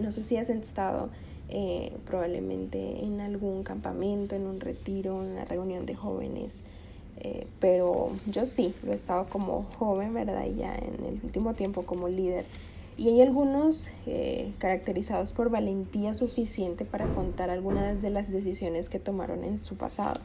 no 0.00 0.10
sé 0.10 0.24
si 0.24 0.36
has 0.36 0.48
estado 0.48 1.08
eh, 1.48 1.92
probablemente 2.04 3.04
en 3.04 3.20
algún 3.20 3.62
campamento, 3.62 4.34
en 4.34 4.46
un 4.46 4.60
retiro, 4.60 5.22
en 5.22 5.32
una 5.32 5.44
reunión 5.44 5.86
de 5.86 5.94
jóvenes, 5.94 6.64
eh, 7.20 7.46
pero 7.60 8.10
yo 8.26 8.44
sí, 8.44 8.74
lo 8.82 8.92
he 8.92 8.94
estado 8.94 9.26
como 9.28 9.66
joven, 9.78 10.12
¿verdad? 10.14 10.44
Y 10.46 10.56
ya 10.56 10.74
en 10.74 11.04
el 11.06 11.20
último 11.22 11.54
tiempo 11.54 11.82
como 11.82 12.08
líder. 12.08 12.44
Y 12.96 13.08
hay 13.08 13.22
algunos 13.22 13.90
eh, 14.06 14.52
caracterizados 14.58 15.32
por 15.32 15.50
valentía 15.50 16.14
suficiente 16.14 16.84
para 16.84 17.06
contar 17.06 17.50
algunas 17.50 18.00
de 18.00 18.10
las 18.10 18.30
decisiones 18.30 18.88
que 18.88 19.00
tomaron 19.00 19.42
en 19.44 19.58
su 19.58 19.76
pasado 19.76 20.20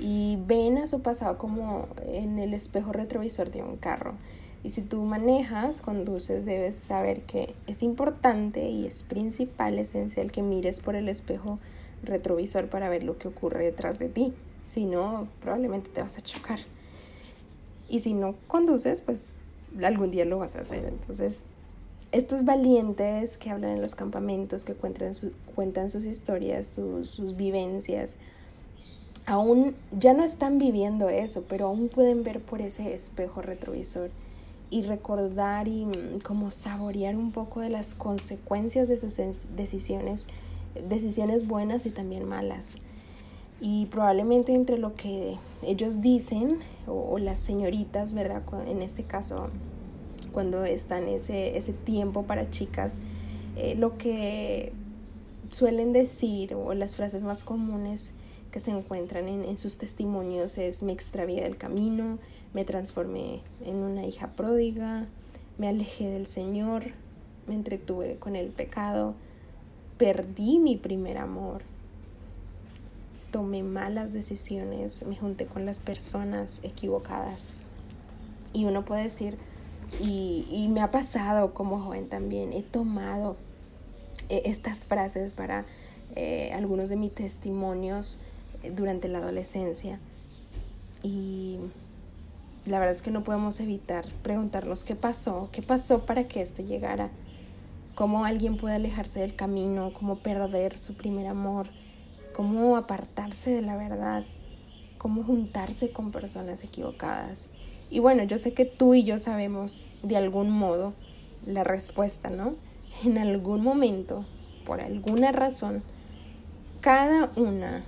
y 0.00 0.38
ven 0.46 0.78
a 0.78 0.86
su 0.86 1.00
pasado 1.00 1.38
como 1.38 1.88
en 2.06 2.38
el 2.38 2.54
espejo 2.54 2.92
retrovisor 2.92 3.50
de 3.50 3.62
un 3.62 3.76
carro. 3.76 4.14
Y 4.62 4.70
si 4.70 4.82
tú 4.82 5.02
manejas, 5.02 5.80
conduces, 5.80 6.44
debes 6.44 6.76
saber 6.76 7.22
que 7.22 7.54
es 7.66 7.82
importante 7.82 8.68
y 8.68 8.86
es 8.86 9.04
principal, 9.04 9.78
esencial 9.78 10.32
que 10.32 10.42
mires 10.42 10.80
por 10.80 10.96
el 10.96 11.08
espejo 11.08 11.58
retrovisor 12.02 12.68
para 12.68 12.88
ver 12.88 13.04
lo 13.04 13.16
que 13.16 13.28
ocurre 13.28 13.64
detrás 13.64 13.98
de 13.98 14.08
ti. 14.08 14.32
Si 14.66 14.84
no, 14.84 15.28
probablemente 15.40 15.90
te 15.90 16.02
vas 16.02 16.18
a 16.18 16.20
chocar. 16.20 16.58
Y 17.88 18.00
si 18.00 18.14
no 18.14 18.34
conduces, 18.48 19.02
pues 19.02 19.34
algún 19.84 20.10
día 20.10 20.24
lo 20.24 20.38
vas 20.38 20.56
a 20.56 20.62
hacer. 20.62 20.84
Entonces, 20.84 21.42
estos 22.12 22.44
valientes 22.44 23.36
que 23.36 23.50
hablan 23.50 23.72
en 23.72 23.82
los 23.82 23.94
campamentos, 23.94 24.64
que 24.64 24.74
cuentan, 24.74 25.12
cuentan 25.54 25.90
sus 25.90 26.04
historias, 26.04 26.66
sus, 26.66 27.08
sus 27.08 27.36
vivencias, 27.36 28.16
aún 29.26 29.74
ya 29.98 30.14
no 30.14 30.22
están 30.22 30.58
viviendo 30.58 31.08
eso, 31.08 31.44
pero 31.48 31.66
aún 31.66 31.88
pueden 31.88 32.22
ver 32.22 32.40
por 32.40 32.62
ese 32.62 32.94
espejo 32.94 33.42
retrovisor 33.42 34.10
y 34.70 34.82
recordar 34.82 35.68
y 35.68 35.84
mm, 35.84 36.20
como 36.22 36.50
saborear 36.50 37.16
un 37.16 37.32
poco 37.32 37.60
de 37.60 37.70
las 37.70 37.94
consecuencias 37.94 38.88
de 38.88 38.96
sus 38.96 39.20
decisiones, 39.56 40.28
decisiones 40.88 41.46
buenas 41.46 41.86
y 41.86 41.90
también 41.90 42.24
malas. 42.24 42.76
Y 43.60 43.86
probablemente 43.86 44.54
entre 44.54 44.78
lo 44.78 44.94
que 44.94 45.38
ellos 45.62 46.02
dicen, 46.02 46.58
o, 46.86 47.18
las 47.18 47.40
señoritas, 47.40 48.14
¿verdad? 48.14 48.42
En 48.66 48.82
este 48.82 49.02
caso, 49.02 49.48
cuando 50.30 50.64
están 50.64 51.08
ese, 51.08 51.56
ese 51.56 51.72
tiempo 51.72 52.24
para 52.24 52.50
chicas, 52.50 52.98
eh, 53.56 53.74
lo 53.76 53.96
que 53.96 54.72
suelen 55.50 55.92
decir 55.92 56.54
o 56.54 56.74
las 56.74 56.96
frases 56.96 57.22
más 57.22 57.42
comunes 57.42 58.12
que 58.56 58.60
se 58.60 58.70
encuentran 58.70 59.28
en, 59.28 59.58
sus 59.58 59.76
testimonios 59.76 60.56
es 60.56 60.82
me 60.82 60.92
extravié 60.92 61.42
del 61.42 61.58
camino, 61.58 62.18
me 62.54 62.64
transformé 62.64 63.42
en 63.62 63.76
una 63.76 64.06
hija 64.06 64.28
pródiga, 64.28 65.04
me 65.58 65.68
alejé 65.68 66.08
del 66.08 66.26
Señor, 66.26 66.84
me 67.46 67.52
entretuve 67.52 68.16
con 68.16 68.34
el 68.34 68.48
pecado, 68.48 69.14
perdí 69.98 70.58
mi 70.58 70.78
primer 70.78 71.18
amor, 71.18 71.64
tomé 73.30 73.62
malas 73.62 74.14
decisiones, 74.14 75.04
me 75.06 75.16
junté 75.16 75.44
con 75.44 75.66
las 75.66 75.80
personas 75.80 76.60
equivocadas. 76.62 77.52
Y 78.54 78.64
uno 78.64 78.86
puede 78.86 79.02
decir, 79.02 79.36
y, 80.00 80.46
y 80.50 80.68
me 80.68 80.80
ha 80.80 80.90
pasado 80.90 81.52
como 81.52 81.78
joven 81.78 82.08
también, 82.08 82.54
he 82.54 82.62
tomado 82.62 83.36
eh, 84.30 84.44
estas 84.46 84.86
frases 84.86 85.34
para 85.34 85.66
eh, 86.14 86.52
algunos 86.54 86.88
de 86.88 86.96
mis 86.96 87.14
testimonios 87.14 88.18
durante 88.70 89.08
la 89.08 89.18
adolescencia. 89.18 89.98
Y 91.02 91.58
la 92.66 92.78
verdad 92.78 92.92
es 92.92 93.02
que 93.02 93.10
no 93.10 93.22
podemos 93.22 93.60
evitar 93.60 94.06
preguntarnos 94.22 94.82
qué 94.82 94.96
pasó, 94.96 95.48
qué 95.52 95.62
pasó 95.62 96.04
para 96.04 96.24
que 96.24 96.40
esto 96.42 96.62
llegara, 96.62 97.10
cómo 97.94 98.24
alguien 98.24 98.56
puede 98.56 98.74
alejarse 98.74 99.20
del 99.20 99.36
camino, 99.36 99.92
cómo 99.92 100.16
perder 100.16 100.76
su 100.78 100.94
primer 100.94 101.26
amor, 101.26 101.68
cómo 102.34 102.76
apartarse 102.76 103.50
de 103.50 103.62
la 103.62 103.76
verdad, 103.76 104.24
cómo 104.98 105.22
juntarse 105.22 105.90
con 105.90 106.10
personas 106.10 106.64
equivocadas. 106.64 107.50
Y 107.88 108.00
bueno, 108.00 108.24
yo 108.24 108.36
sé 108.38 108.52
que 108.52 108.64
tú 108.64 108.94
y 108.94 109.04
yo 109.04 109.18
sabemos 109.18 109.86
de 110.02 110.16
algún 110.16 110.50
modo 110.50 110.92
la 111.46 111.62
respuesta, 111.62 112.30
¿no? 112.30 112.54
En 113.04 113.18
algún 113.18 113.62
momento, 113.62 114.24
por 114.64 114.80
alguna 114.80 115.30
razón, 115.30 115.82
cada 116.80 117.30
una 117.36 117.84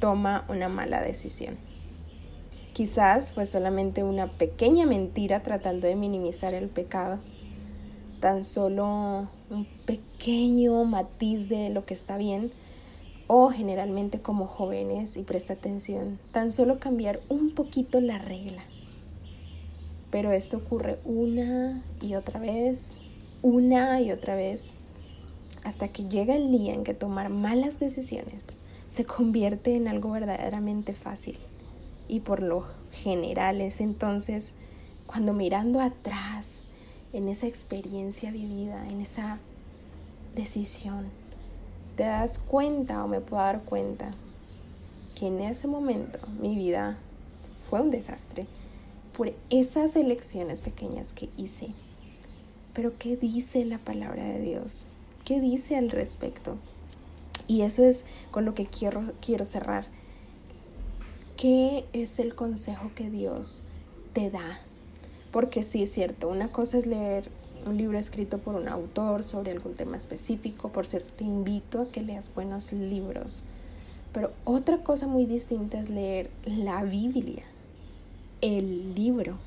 toma 0.00 0.44
una 0.48 0.68
mala 0.68 1.00
decisión. 1.02 1.56
Quizás 2.72 3.30
fue 3.30 3.46
solamente 3.46 4.02
una 4.02 4.26
pequeña 4.26 4.86
mentira 4.86 5.42
tratando 5.42 5.86
de 5.86 5.96
minimizar 5.96 6.54
el 6.54 6.68
pecado, 6.68 7.18
tan 8.20 8.42
solo 8.42 9.28
un 9.50 9.66
pequeño 9.84 10.84
matiz 10.84 11.48
de 11.48 11.70
lo 11.70 11.84
que 11.84 11.94
está 11.94 12.16
bien 12.16 12.52
o 13.26 13.50
generalmente 13.50 14.20
como 14.20 14.46
jóvenes, 14.46 15.16
y 15.16 15.22
presta 15.22 15.52
atención, 15.52 16.18
tan 16.32 16.50
solo 16.50 16.80
cambiar 16.80 17.20
un 17.28 17.54
poquito 17.54 18.00
la 18.00 18.18
regla. 18.18 18.64
Pero 20.10 20.32
esto 20.32 20.56
ocurre 20.56 20.98
una 21.04 21.84
y 22.00 22.14
otra 22.14 22.40
vez, 22.40 22.98
una 23.42 24.00
y 24.00 24.10
otra 24.10 24.34
vez, 24.34 24.72
hasta 25.62 25.86
que 25.86 26.08
llega 26.08 26.34
el 26.34 26.50
día 26.50 26.74
en 26.74 26.82
que 26.82 26.92
tomar 26.92 27.28
malas 27.28 27.78
decisiones 27.78 28.48
se 28.90 29.04
convierte 29.04 29.76
en 29.76 29.86
algo 29.86 30.10
verdaderamente 30.10 30.94
fácil. 30.94 31.38
Y 32.08 32.20
por 32.20 32.42
lo 32.42 32.66
general 32.90 33.60
es 33.60 33.80
entonces 33.80 34.52
cuando 35.06 35.32
mirando 35.32 35.80
atrás 35.80 36.62
en 37.12 37.28
esa 37.28 37.46
experiencia 37.46 38.32
vivida, 38.32 38.88
en 38.88 39.00
esa 39.00 39.38
decisión, 40.34 41.06
te 41.96 42.02
das 42.02 42.38
cuenta 42.38 43.04
o 43.04 43.08
me 43.08 43.20
puedo 43.20 43.42
dar 43.42 43.62
cuenta 43.62 44.10
que 45.14 45.28
en 45.28 45.38
ese 45.38 45.68
momento 45.68 46.18
mi 46.40 46.56
vida 46.56 46.98
fue 47.68 47.80
un 47.80 47.92
desastre 47.92 48.46
por 49.16 49.32
esas 49.50 49.94
elecciones 49.94 50.62
pequeñas 50.62 51.12
que 51.12 51.28
hice. 51.36 51.68
Pero 52.74 52.92
¿qué 52.98 53.16
dice 53.16 53.64
la 53.64 53.78
palabra 53.78 54.24
de 54.24 54.40
Dios? 54.40 54.86
¿Qué 55.24 55.40
dice 55.40 55.76
al 55.76 55.90
respecto? 55.90 56.56
Y 57.50 57.62
eso 57.62 57.82
es 57.82 58.04
con 58.30 58.44
lo 58.44 58.54
que 58.54 58.64
quiero, 58.64 59.02
quiero 59.20 59.44
cerrar. 59.44 59.84
¿Qué 61.36 61.84
es 61.92 62.20
el 62.20 62.36
consejo 62.36 62.92
que 62.94 63.10
Dios 63.10 63.64
te 64.12 64.30
da? 64.30 64.60
Porque 65.32 65.64
sí 65.64 65.82
es 65.82 65.90
cierto, 65.90 66.28
una 66.28 66.52
cosa 66.52 66.78
es 66.78 66.86
leer 66.86 67.28
un 67.66 67.76
libro 67.76 67.98
escrito 67.98 68.38
por 68.38 68.54
un 68.54 68.68
autor 68.68 69.24
sobre 69.24 69.50
algún 69.50 69.74
tema 69.74 69.96
específico, 69.96 70.68
por 70.68 70.86
cierto, 70.86 71.10
te 71.16 71.24
invito 71.24 71.80
a 71.80 71.88
que 71.88 72.02
leas 72.02 72.32
buenos 72.32 72.72
libros. 72.72 73.42
Pero 74.12 74.30
otra 74.44 74.84
cosa 74.84 75.08
muy 75.08 75.26
distinta 75.26 75.80
es 75.80 75.90
leer 75.90 76.30
la 76.44 76.84
Biblia, 76.84 77.42
el 78.42 78.94
libro, 78.94 79.38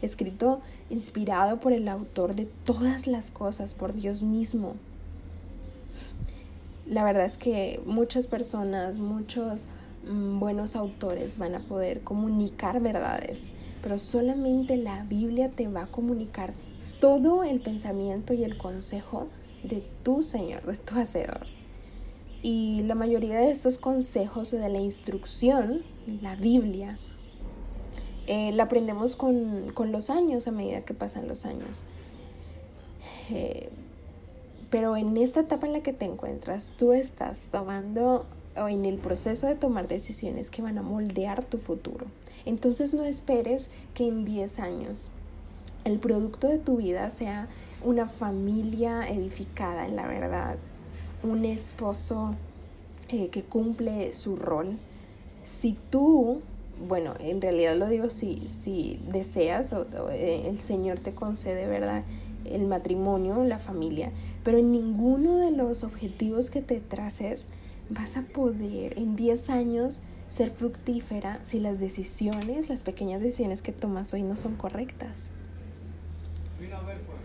escrito 0.00 0.62
inspirado 0.88 1.60
por 1.60 1.74
el 1.74 1.86
autor 1.88 2.34
de 2.34 2.46
todas 2.64 3.06
las 3.06 3.30
cosas, 3.30 3.74
por 3.74 3.92
Dios 3.92 4.22
mismo. 4.22 4.76
La 6.88 7.02
verdad 7.02 7.24
es 7.24 7.36
que 7.36 7.80
muchas 7.84 8.28
personas, 8.28 8.98
muchos 8.98 9.66
mm, 10.08 10.38
buenos 10.38 10.76
autores 10.76 11.36
van 11.36 11.56
a 11.56 11.60
poder 11.60 12.02
comunicar 12.02 12.80
verdades, 12.80 13.50
pero 13.82 13.98
solamente 13.98 14.76
la 14.76 15.04
Biblia 15.04 15.50
te 15.50 15.66
va 15.66 15.84
a 15.84 15.86
comunicar 15.88 16.54
todo 17.00 17.42
el 17.42 17.60
pensamiento 17.60 18.34
y 18.34 18.44
el 18.44 18.56
consejo 18.56 19.28
de 19.64 19.82
tu 20.04 20.22
Señor, 20.22 20.64
de 20.64 20.76
tu 20.76 20.94
Hacedor. 20.94 21.46
Y 22.42 22.82
la 22.84 22.94
mayoría 22.94 23.40
de 23.40 23.50
estos 23.50 23.78
consejos 23.78 24.52
o 24.52 24.58
de 24.58 24.68
la 24.68 24.78
instrucción, 24.78 25.82
la 26.22 26.36
Biblia, 26.36 27.00
eh, 28.28 28.52
la 28.52 28.64
aprendemos 28.64 29.16
con, 29.16 29.72
los 29.90 30.10
años, 30.10 30.46
a 30.46 30.52
medida 30.52 30.82
que 30.82 30.94
pasan 30.94 31.26
los 31.26 31.46
años. 31.46 31.84
Eh, 33.30 33.70
pero 34.70 34.96
en 34.96 35.16
esta 35.16 35.40
etapa 35.40 35.66
en 35.66 35.72
la 35.72 35.80
que 35.80 35.92
te 35.92 36.04
encuentras, 36.04 36.72
tú 36.76 36.92
estás 36.92 37.48
tomando 37.52 38.26
o 38.56 38.68
en 38.68 38.84
el 38.84 38.98
proceso 38.98 39.46
de 39.46 39.54
tomar 39.54 39.86
decisiones 39.88 40.50
que 40.50 40.62
van 40.62 40.78
a 40.78 40.82
moldear 40.82 41.44
tu 41.44 41.58
futuro. 41.58 42.06
Entonces 42.44 42.94
no 42.94 43.04
esperes 43.04 43.68
que 43.94 44.06
en 44.06 44.24
10 44.24 44.58
años 44.60 45.10
el 45.84 45.98
producto 45.98 46.48
de 46.48 46.58
tu 46.58 46.78
vida 46.78 47.10
sea 47.10 47.48
una 47.84 48.06
familia 48.06 49.08
edificada 49.08 49.86
en 49.86 49.96
la 49.96 50.06
verdad, 50.06 50.56
un 51.22 51.44
esposo 51.44 52.34
eh, 53.08 53.28
que 53.28 53.42
cumple 53.42 54.12
su 54.12 54.36
rol. 54.36 54.78
Si 55.44 55.76
tú, 55.90 56.40
bueno, 56.88 57.14
en 57.20 57.40
realidad 57.40 57.76
lo 57.76 57.88
digo 57.88 58.10
si, 58.10 58.48
si 58.48 59.00
deseas 59.12 59.72
o, 59.72 59.86
eh, 60.10 60.48
el 60.48 60.58
Señor 60.58 60.98
te 60.98 61.14
concede, 61.14 61.66
¿verdad? 61.66 62.02
El 62.54 62.66
matrimonio, 62.66 63.44
la 63.44 63.58
familia, 63.58 64.12
pero 64.44 64.58
en 64.58 64.70
ninguno 64.70 65.36
de 65.36 65.50
los 65.50 65.84
objetivos 65.84 66.50
que 66.50 66.62
te 66.62 66.80
traces 66.80 67.48
vas 67.88 68.16
a 68.16 68.22
poder 68.22 68.98
en 68.98 69.16
10 69.16 69.50
años 69.50 70.02
ser 70.28 70.50
fructífera 70.50 71.40
si 71.44 71.60
las 71.60 71.78
decisiones, 71.78 72.68
las 72.68 72.82
pequeñas 72.82 73.20
decisiones 73.20 73.62
que 73.62 73.72
tomas 73.72 74.12
hoy 74.12 74.22
no 74.22 74.36
son 74.36 74.56
correctas. 74.56 75.32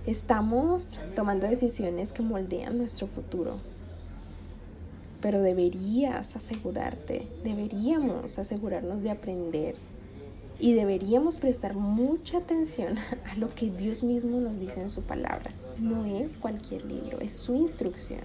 Estamos 0.06 1.00
tomando 1.16 1.48
decisiones 1.48 2.12
que 2.12 2.22
moldean 2.22 2.78
nuestro 2.78 3.08
futuro. 3.08 3.58
Pero 5.22 5.42
deberías 5.42 6.36
asegurarte, 6.36 7.28
deberíamos 7.44 8.40
asegurarnos 8.40 9.04
de 9.04 9.12
aprender 9.12 9.76
y 10.62 10.76
deberíamos 10.76 11.40
prestar 11.40 11.74
mucha 11.74 12.38
atención 12.38 12.98
a 13.32 13.36
lo 13.36 13.54
que 13.54 13.72
Dios 13.72 14.04
mismo 14.04 14.40
nos 14.40 14.60
dice 14.60 14.80
en 14.80 14.90
su 14.90 15.02
palabra. 15.02 15.52
No 15.80 16.06
es 16.06 16.38
cualquier 16.38 16.86
libro, 16.86 17.20
es 17.20 17.36
su 17.36 17.56
instrucción. 17.56 18.22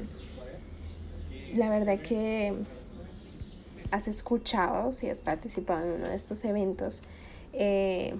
La 1.55 1.71
verdad 1.71 1.99
que 1.99 2.53
has 3.91 4.07
escuchado, 4.07 4.93
si 4.93 5.09
has 5.09 5.23
participado 5.23 5.87
en 5.87 5.93
uno 5.95 6.09
de 6.09 6.15
estos 6.15 6.45
eventos, 6.45 7.03
eh, 7.55 8.15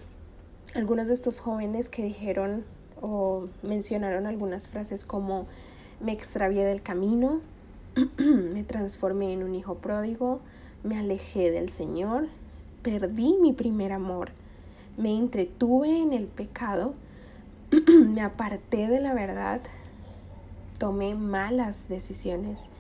algunos 0.75 1.09
de 1.09 1.15
estos 1.15 1.39
jóvenes 1.39 1.91
que 1.91 2.03
dijeron 2.03 2.65
o 3.03 3.49
mencionaron 3.63 4.27
algunas 4.27 4.69
frases 4.69 5.05
como 5.05 5.47
me 6.01 6.13
extravié 6.13 6.65
del 6.65 6.81
camino, 6.81 7.43
me 8.19 8.65
transformé 8.65 9.35
en 9.35 9.43
un 9.43 9.55
hijo 9.55 9.75
pródigo, 9.75 10.41
me 10.85 10.99
alejé 10.99 11.51
del 11.51 11.69
Señor, 11.69 12.29
perdí 12.87 13.35
mi 13.41 13.53
primer 13.53 13.91
amor, 13.91 14.31
me 14.97 15.13
entretuve 15.13 16.01
en 16.01 16.13
el 16.13 16.29
pecado, 16.29 16.95
me 17.89 18.23
aparté 18.23 18.87
de 18.87 19.01
la 19.01 19.13
verdad, 19.13 19.61
tomé 20.79 21.17
malas 21.17 21.89
decisiones, 21.89 22.71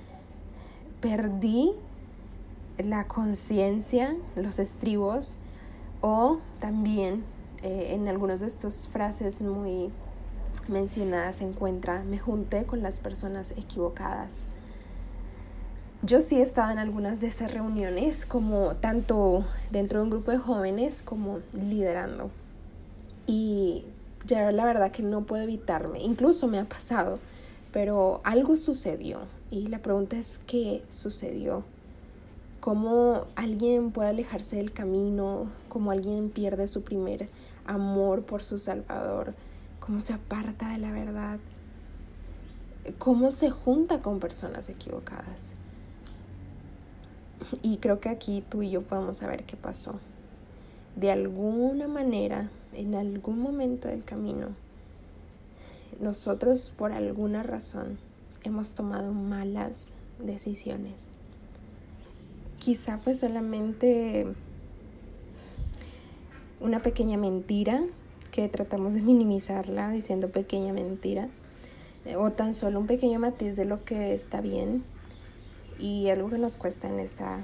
perdí 1.00 1.72
la 2.78 3.08
conciencia, 3.08 4.14
los 4.36 4.60
estribos 4.60 5.34
o 6.00 6.38
también 6.60 7.24
eh, 7.64 7.88
en 7.94 8.06
algunas 8.06 8.38
de 8.38 8.46
estas 8.46 8.86
frases 8.86 9.42
muy 9.42 9.90
mencionadas 10.68 11.38
se 11.38 11.44
encuentra 11.44 12.04
me 12.04 12.18
junté 12.18 12.62
con 12.62 12.80
las 12.80 13.00
personas 13.00 13.54
equivocadas. 13.56 14.46
Yo 16.06 16.20
sí 16.20 16.36
he 16.36 16.42
estado 16.42 16.70
en 16.70 16.78
algunas 16.78 17.20
de 17.20 17.26
esas 17.26 17.52
reuniones, 17.52 18.26
como 18.26 18.76
tanto 18.76 19.44
dentro 19.72 19.98
de 19.98 20.04
un 20.04 20.10
grupo 20.10 20.30
de 20.30 20.38
jóvenes 20.38 21.02
como 21.02 21.40
liderando. 21.52 22.30
Y 23.26 23.84
ya 24.24 24.52
la 24.52 24.64
verdad 24.64 24.92
que 24.92 25.02
no 25.02 25.24
puedo 25.24 25.42
evitarme, 25.42 26.00
incluso 26.00 26.46
me 26.46 26.60
ha 26.60 26.64
pasado, 26.64 27.18
pero 27.72 28.20
algo 28.22 28.56
sucedió. 28.56 29.22
Y 29.50 29.66
la 29.66 29.80
pregunta 29.80 30.16
es, 30.16 30.38
¿qué 30.46 30.84
sucedió? 30.88 31.64
¿Cómo 32.60 33.26
alguien 33.34 33.90
puede 33.90 34.10
alejarse 34.10 34.56
del 34.56 34.72
camino? 34.72 35.50
¿Cómo 35.68 35.90
alguien 35.90 36.30
pierde 36.30 36.68
su 36.68 36.82
primer 36.82 37.28
amor 37.66 38.22
por 38.22 38.44
su 38.44 38.58
Salvador? 38.58 39.34
cómo 39.86 40.00
se 40.00 40.14
aparta 40.14 40.70
de 40.70 40.78
la 40.78 40.90
verdad, 40.90 41.38
cómo 42.98 43.30
se 43.30 43.50
junta 43.50 44.02
con 44.02 44.18
personas 44.18 44.68
equivocadas. 44.68 45.54
Y 47.62 47.78
creo 47.78 48.00
que 48.00 48.08
aquí 48.08 48.42
tú 48.48 48.62
y 48.62 48.70
yo 48.70 48.82
podemos 48.82 49.18
saber 49.18 49.44
qué 49.44 49.56
pasó. 49.56 49.98
De 50.96 51.10
alguna 51.10 51.88
manera, 51.88 52.50
en 52.72 52.94
algún 52.94 53.40
momento 53.40 53.88
del 53.88 54.04
camino, 54.04 54.48
nosotros 56.00 56.72
por 56.76 56.92
alguna 56.92 57.42
razón 57.42 57.98
hemos 58.44 58.74
tomado 58.74 59.12
malas 59.12 59.92
decisiones. 60.18 61.10
Quizá 62.58 62.98
fue 62.98 63.14
solamente 63.14 64.26
una 66.60 66.80
pequeña 66.80 67.18
mentira 67.18 67.82
que 68.30 68.48
tratamos 68.48 68.94
de 68.94 69.02
minimizarla 69.02 69.90
diciendo 69.90 70.30
pequeña 70.30 70.72
mentira 70.72 71.28
eh, 72.04 72.16
o 72.16 72.32
tan 72.32 72.54
solo 72.54 72.80
un 72.80 72.86
pequeño 72.86 73.18
matiz 73.18 73.56
de 73.56 73.64
lo 73.64 73.84
que 73.84 74.14
está 74.14 74.40
bien 74.40 74.84
y 75.78 76.08
algo 76.08 76.30
que 76.30 76.38
nos 76.38 76.56
cuesta 76.56 76.88
en 76.88 77.00
esta 77.00 77.40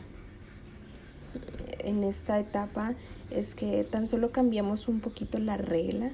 en 1.78 2.04
esta 2.04 2.38
etapa 2.38 2.94
es 3.30 3.54
que 3.54 3.84
tan 3.84 4.06
solo 4.06 4.30
cambiamos 4.30 4.88
un 4.88 5.00
poquito 5.00 5.38
la 5.38 5.56
regla 5.56 6.10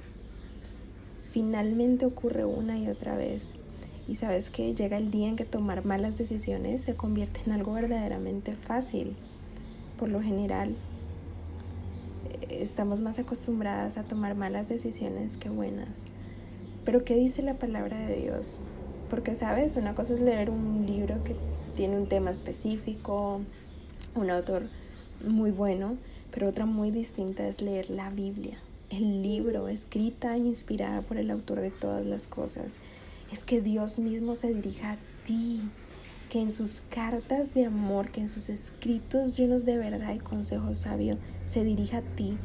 finalmente 1.30 2.06
ocurre 2.06 2.44
una 2.44 2.78
y 2.78 2.88
otra 2.88 3.16
vez 3.16 3.54
y 4.06 4.16
sabes 4.16 4.48
que 4.48 4.74
llega 4.74 4.96
el 4.96 5.10
día 5.10 5.28
en 5.28 5.36
que 5.36 5.44
tomar 5.44 5.84
malas 5.84 6.16
decisiones 6.16 6.82
se 6.82 6.94
convierte 6.94 7.40
en 7.46 7.52
algo 7.52 7.72
verdaderamente 7.72 8.54
fácil 8.54 9.16
por 9.98 10.08
lo 10.08 10.22
general 10.22 10.74
estamos 12.48 13.00
más 13.00 13.18
acostumbradas 13.18 13.98
a 13.98 14.04
tomar 14.04 14.34
malas 14.34 14.68
decisiones 14.68 15.36
que 15.36 15.48
buenas. 15.48 16.06
Pero 16.84 17.04
¿qué 17.04 17.16
dice 17.16 17.42
la 17.42 17.54
palabra 17.54 17.98
de 17.98 18.16
Dios? 18.16 18.60
Porque, 19.10 19.34
¿sabes? 19.34 19.76
Una 19.76 19.94
cosa 19.94 20.14
es 20.14 20.20
leer 20.20 20.50
un 20.50 20.86
libro 20.86 21.22
que 21.24 21.34
tiene 21.74 21.96
un 21.96 22.06
tema 22.06 22.30
específico, 22.30 23.40
un 24.14 24.30
autor 24.30 24.64
muy 25.26 25.50
bueno, 25.50 25.96
pero 26.30 26.48
otra 26.48 26.66
muy 26.66 26.90
distinta 26.90 27.46
es 27.46 27.62
leer 27.62 27.90
la 27.90 28.10
Biblia, 28.10 28.58
el 28.90 29.22
libro 29.22 29.68
escrita 29.68 30.34
e 30.34 30.38
inspirada 30.38 31.02
por 31.02 31.16
el 31.16 31.30
autor 31.30 31.60
de 31.60 31.70
todas 31.70 32.04
las 32.04 32.28
cosas. 32.28 32.80
Es 33.32 33.44
que 33.44 33.60
Dios 33.60 33.98
mismo 33.98 34.36
se 34.36 34.52
dirija 34.52 34.92
a 34.92 34.96
ti, 35.26 35.62
que 36.30 36.40
en 36.40 36.50
sus 36.50 36.82
cartas 36.90 37.54
de 37.54 37.64
amor, 37.64 38.10
que 38.10 38.20
en 38.20 38.28
sus 38.28 38.48
escritos 38.48 39.36
llenos 39.36 39.64
de 39.64 39.78
verdad 39.78 40.14
y 40.14 40.18
consejo 40.18 40.74
sabio, 40.74 41.18
se 41.46 41.64
dirija 41.64 41.98
a 41.98 42.02
ti 42.02 42.36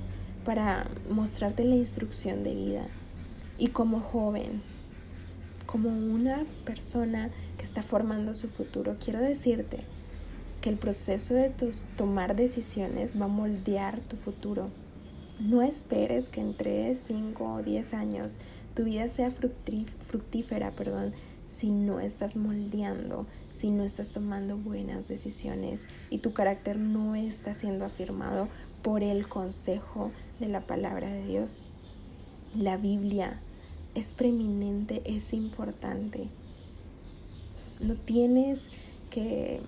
para 0.46 0.88
mostrarte 1.10 1.64
la 1.64 1.76
instrucción 1.76 2.44
de 2.44 2.56
vida. 2.56 2.88
Y 3.58 3.68
como 3.68 4.00
joven, 4.00 4.62
como 5.66 5.90
una 5.90 6.46
persona 6.66 7.30
que 7.58 7.64
está 7.64 7.82
formando 7.82 8.36
su 8.36 8.48
futuro, 8.48 8.98
quiero 9.04 9.20
decirte 9.20 9.80
que 10.62 10.70
el 10.70 10.78
proceso 10.78 11.34
de 11.34 11.50
tus, 11.50 11.84
tomar 11.98 12.36
decisiones 12.36 13.20
va 13.20 13.26
a 13.26 13.30
moldear 13.30 14.00
tu 14.00 14.16
futuro. 14.16 14.68
No 15.40 15.62
esperes 15.62 16.30
que 16.30 16.42
en 16.42 16.56
3, 16.56 16.98
5 17.06 17.44
o 17.44 17.64
10 17.64 17.94
años 17.94 18.38
tu 18.74 18.86
vida 18.86 19.10
sea 19.10 19.30
fructífera, 19.30 20.72
perdón, 20.72 21.14
si 21.48 21.70
no 21.70 22.00
estás 22.00 22.38
moldeando, 22.38 23.28
si 23.50 23.70
no 23.70 23.84
estás 23.84 24.12
tomando 24.12 24.58
buenas 24.58 25.08
decisiones 25.08 25.88
y 26.10 26.20
tu 26.20 26.34
carácter 26.34 26.78
no 26.80 27.16
está 27.16 27.54
siendo 27.54 27.86
afirmado 27.86 28.48
por 28.82 29.04
el 29.04 29.28
consejo 29.28 30.12
de 30.40 30.48
la 30.48 30.62
palabra 30.62 31.10
de 31.10 31.26
Dios. 31.26 31.68
La 32.56 32.78
Biblia 32.78 33.40
es 33.96 34.14
preeminente, 34.14 35.02
es 35.06 35.34
importante. 35.34 36.28
No 37.80 37.96
tienes 37.96 38.72
que 39.10 39.62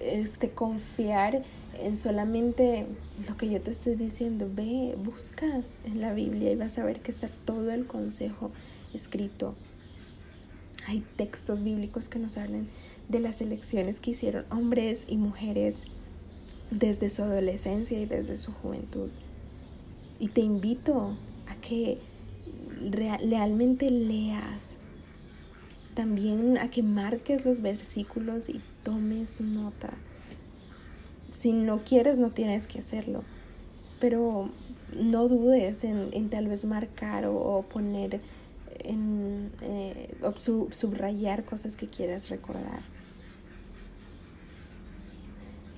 este, 0.00 0.50
confiar 0.50 1.42
en 1.80 1.96
solamente 1.96 2.86
lo 3.28 3.36
que 3.36 3.48
yo 3.50 3.60
te 3.60 3.70
estoy 3.70 3.94
diciendo. 3.94 4.48
Ve, 4.52 4.96
busca 5.02 5.62
en 5.84 6.00
la 6.00 6.12
Biblia 6.12 6.52
y 6.52 6.56
vas 6.56 6.78
a 6.78 6.84
ver 6.84 7.00
que 7.00 7.10
está 7.10 7.28
todo 7.44 7.70
el 7.72 7.86
consejo 7.86 8.50
escrito. 8.94 9.54
Hay 10.86 11.04
textos 11.16 11.62
bíblicos 11.62 12.08
que 12.08 12.18
nos 12.18 12.36
hablan 12.38 12.68
de 13.08 13.20
las 13.20 13.40
elecciones 13.40 14.00
que 14.00 14.12
hicieron 14.12 14.44
hombres 14.50 15.04
y 15.08 15.16
mujeres 15.16 15.84
desde 16.70 17.10
su 17.10 17.22
adolescencia 17.22 17.98
y 17.98 18.06
desde 18.06 18.36
su 18.36 18.52
juventud. 18.52 19.10
Y 20.18 20.28
te 20.28 20.40
invito 20.40 21.16
a 21.48 21.56
que 21.56 21.98
realmente 22.90 23.90
leas, 23.90 24.76
también 25.94 26.58
a 26.58 26.70
que 26.70 26.82
marques 26.82 27.44
los 27.44 27.60
versículos 27.60 28.48
y 28.48 28.60
tomes 28.82 29.40
nota. 29.40 29.94
Si 31.30 31.52
no 31.52 31.82
quieres, 31.84 32.18
no 32.18 32.30
tienes 32.30 32.66
que 32.66 32.78
hacerlo, 32.78 33.24
pero 34.00 34.50
no 34.94 35.28
dudes 35.28 35.84
en, 35.84 36.30
tal 36.30 36.48
vez 36.48 36.64
marcar 36.64 37.26
o, 37.26 37.62
poner 37.62 38.20
en 38.84 39.50
eh, 39.62 40.14
subrayar 40.70 41.44
cosas 41.44 41.76
que 41.76 41.88
quieras 41.88 42.30
recordar. 42.30 42.80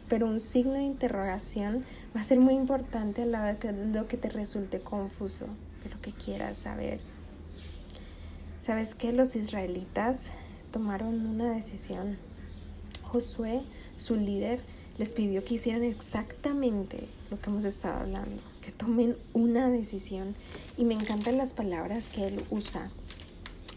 Pero 0.09 0.27
un 0.27 0.41
signo 0.41 0.73
de 0.73 0.83
interrogación 0.83 1.85
va 2.17 2.21
a 2.23 2.25
ser 2.25 2.41
muy 2.41 2.55
importante 2.55 3.23
a 3.23 3.27
la 3.27 3.45
vez 3.45 3.59
que 3.59 3.73
lo 3.73 4.09
que 4.09 4.17
te 4.17 4.31
resulte 4.31 4.81
confuso 4.81 5.47
lo 5.89 6.01
que 6.01 6.13
quieras 6.13 6.59
saber. 6.59 7.01
¿Sabes 8.63 8.95
qué? 8.95 9.13
Los 9.13 9.37
israelitas 9.37 10.31
tomaron 10.73 11.27
una 11.27 11.53
decisión. 11.53 12.19
Josué, 13.03 13.63
su 13.97 14.15
líder, 14.15 14.61
les 14.99 15.13
pidió 15.13 15.45
que 15.45 15.55
hicieran 15.55 15.85
exactamente 15.85 17.09
lo 17.31 17.41
que 17.41 17.51
hemos 17.51 17.65
estado 17.65 18.01
hablando, 18.01 18.43
que 18.61 18.73
tomen 18.73 19.17
una 19.33 19.71
decisión. 19.71 20.35
Y 20.77 20.85
me 20.85 20.95
encantan 20.95 21.39
las 21.39 21.53
palabras 21.53 22.09
que 22.09 22.27
él 22.27 22.45
usa 22.51 22.91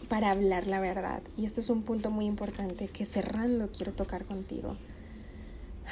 para 0.10 0.32
hablar 0.32 0.68
la 0.68 0.82
verdad. 0.82 1.22
Y 1.38 1.46
esto 1.46 1.62
es 1.62 1.70
un 1.70 1.84
punto 1.84 2.12
muy 2.12 2.26
importante 2.26 2.88
que 2.88 3.06
cerrando 3.06 3.70
quiero 3.72 3.94
tocar 3.94 4.26
contigo. 4.26 4.76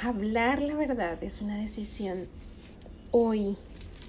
Hablar 0.02 0.60
la 0.60 0.74
verdad 0.74 1.22
es 1.24 1.40
una 1.40 1.56
decisión 1.56 2.26
hoy 3.12 3.56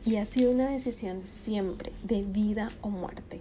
y 0.06 0.16
ha 0.16 0.26
sido 0.26 0.52
una 0.52 0.70
decisión 0.70 1.22
siempre 1.26 1.92
de 2.04 2.24
vida 2.24 2.70
o 2.82 2.90
muerte. 2.90 3.40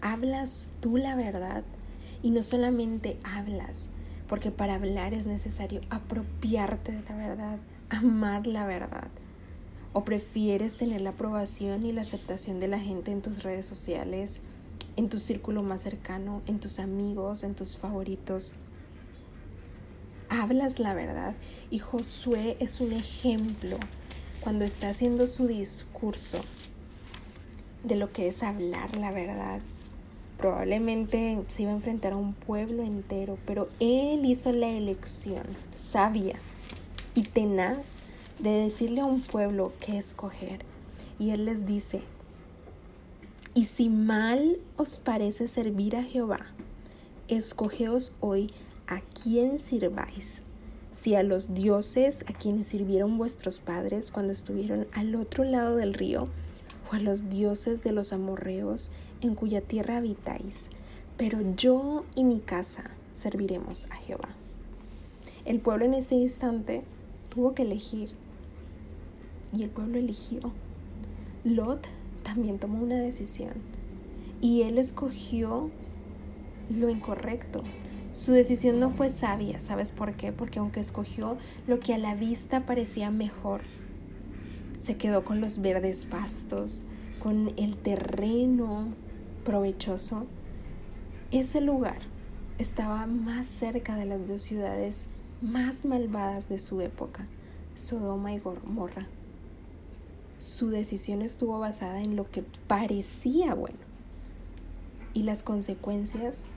Hablas 0.00 0.72
tú 0.80 0.96
la 0.96 1.14
verdad 1.14 1.62
y 2.22 2.30
no 2.30 2.42
solamente 2.42 3.18
hablas, 3.22 3.88
porque 4.28 4.50
para 4.50 4.74
hablar 4.74 5.14
es 5.14 5.26
necesario 5.26 5.80
apropiarte 5.90 6.92
de 6.92 7.02
la 7.08 7.16
verdad, 7.16 7.58
amar 7.90 8.46
la 8.46 8.66
verdad. 8.66 9.08
O 9.92 10.04
prefieres 10.04 10.76
tener 10.76 11.00
la 11.00 11.10
aprobación 11.10 11.86
y 11.86 11.92
la 11.92 12.02
aceptación 12.02 12.60
de 12.60 12.68
la 12.68 12.78
gente 12.78 13.12
en 13.12 13.22
tus 13.22 13.42
redes 13.42 13.64
sociales, 13.64 14.40
en 14.96 15.08
tu 15.08 15.18
círculo 15.18 15.62
más 15.62 15.82
cercano, 15.82 16.42
en 16.46 16.58
tus 16.58 16.80
amigos, 16.80 17.44
en 17.44 17.54
tus 17.54 17.76
favoritos. 17.76 18.54
Hablas 20.28 20.80
la 20.80 20.92
verdad 20.92 21.34
y 21.70 21.78
Josué 21.78 22.56
es 22.58 22.80
un 22.80 22.92
ejemplo 22.92 23.78
cuando 24.46 24.64
está 24.64 24.90
haciendo 24.90 25.26
su 25.26 25.48
discurso 25.48 26.38
de 27.82 27.96
lo 27.96 28.12
que 28.12 28.28
es 28.28 28.44
hablar 28.44 28.96
la 28.96 29.10
verdad. 29.10 29.58
Probablemente 30.38 31.42
se 31.48 31.62
iba 31.62 31.72
a 31.72 31.74
enfrentar 31.74 32.12
a 32.12 32.16
un 32.16 32.32
pueblo 32.32 32.84
entero, 32.84 33.38
pero 33.44 33.68
él 33.80 34.24
hizo 34.24 34.52
la 34.52 34.68
elección 34.68 35.42
sabia 35.74 36.36
y 37.16 37.22
tenaz 37.22 38.04
de 38.38 38.50
decirle 38.50 39.00
a 39.00 39.06
un 39.06 39.20
pueblo 39.20 39.72
qué 39.80 39.98
escoger. 39.98 40.60
Y 41.18 41.30
él 41.30 41.44
les 41.44 41.66
dice, 41.66 42.02
y 43.52 43.64
si 43.64 43.88
mal 43.88 44.58
os 44.76 45.00
parece 45.00 45.48
servir 45.48 45.96
a 45.96 46.04
Jehová, 46.04 46.46
escogeos 47.26 48.12
hoy 48.20 48.52
a 48.86 49.00
quién 49.00 49.58
sirváis 49.58 50.40
si 50.96 51.14
a 51.14 51.22
los 51.22 51.52
dioses 51.52 52.24
a 52.26 52.32
quienes 52.32 52.68
sirvieron 52.68 53.18
vuestros 53.18 53.60
padres 53.60 54.10
cuando 54.10 54.32
estuvieron 54.32 54.86
al 54.94 55.14
otro 55.14 55.44
lado 55.44 55.76
del 55.76 55.92
río, 55.92 56.28
o 56.90 56.94
a 56.94 57.00
los 57.00 57.28
dioses 57.28 57.82
de 57.82 57.92
los 57.92 58.14
amorreos 58.14 58.90
en 59.20 59.34
cuya 59.34 59.60
tierra 59.60 59.98
habitáis, 59.98 60.70
pero 61.18 61.38
yo 61.54 62.04
y 62.14 62.24
mi 62.24 62.38
casa 62.38 62.84
serviremos 63.12 63.86
a 63.90 63.96
Jehová. 63.96 64.30
El 65.44 65.60
pueblo 65.60 65.84
en 65.84 65.92
ese 65.92 66.14
instante 66.14 66.82
tuvo 67.28 67.54
que 67.54 67.64
elegir 67.64 68.12
y 69.54 69.64
el 69.64 69.68
pueblo 69.68 69.98
eligió. 69.98 70.40
Lot 71.44 71.86
también 72.22 72.58
tomó 72.58 72.82
una 72.82 72.96
decisión 72.96 73.52
y 74.40 74.62
él 74.62 74.78
escogió 74.78 75.70
lo 76.70 76.88
incorrecto, 76.88 77.62
su 78.16 78.32
decisión 78.32 78.80
no 78.80 78.88
fue 78.88 79.10
sabia, 79.10 79.60
¿sabes 79.60 79.92
por 79.92 80.14
qué? 80.14 80.32
Porque 80.32 80.58
aunque 80.58 80.80
escogió 80.80 81.36
lo 81.66 81.80
que 81.80 81.92
a 81.92 81.98
la 81.98 82.14
vista 82.14 82.64
parecía 82.64 83.10
mejor, 83.10 83.60
se 84.78 84.96
quedó 84.96 85.22
con 85.22 85.42
los 85.42 85.60
verdes 85.60 86.06
pastos, 86.06 86.86
con 87.22 87.52
el 87.58 87.76
terreno 87.76 88.88
provechoso. 89.44 90.26
Ese 91.30 91.60
lugar 91.60 91.98
estaba 92.56 93.04
más 93.06 93.48
cerca 93.48 93.96
de 93.96 94.06
las 94.06 94.26
dos 94.26 94.40
ciudades 94.40 95.08
más 95.42 95.84
malvadas 95.84 96.48
de 96.48 96.56
su 96.56 96.80
época, 96.80 97.26
Sodoma 97.74 98.32
y 98.32 98.38
Gomorra. 98.38 99.06
Su 100.38 100.70
decisión 100.70 101.20
estuvo 101.20 101.58
basada 101.58 102.00
en 102.00 102.16
lo 102.16 102.30
que 102.30 102.44
parecía 102.66 103.52
bueno 103.52 103.76
y 105.12 105.24
las 105.24 105.42
consecuencias 105.42 106.48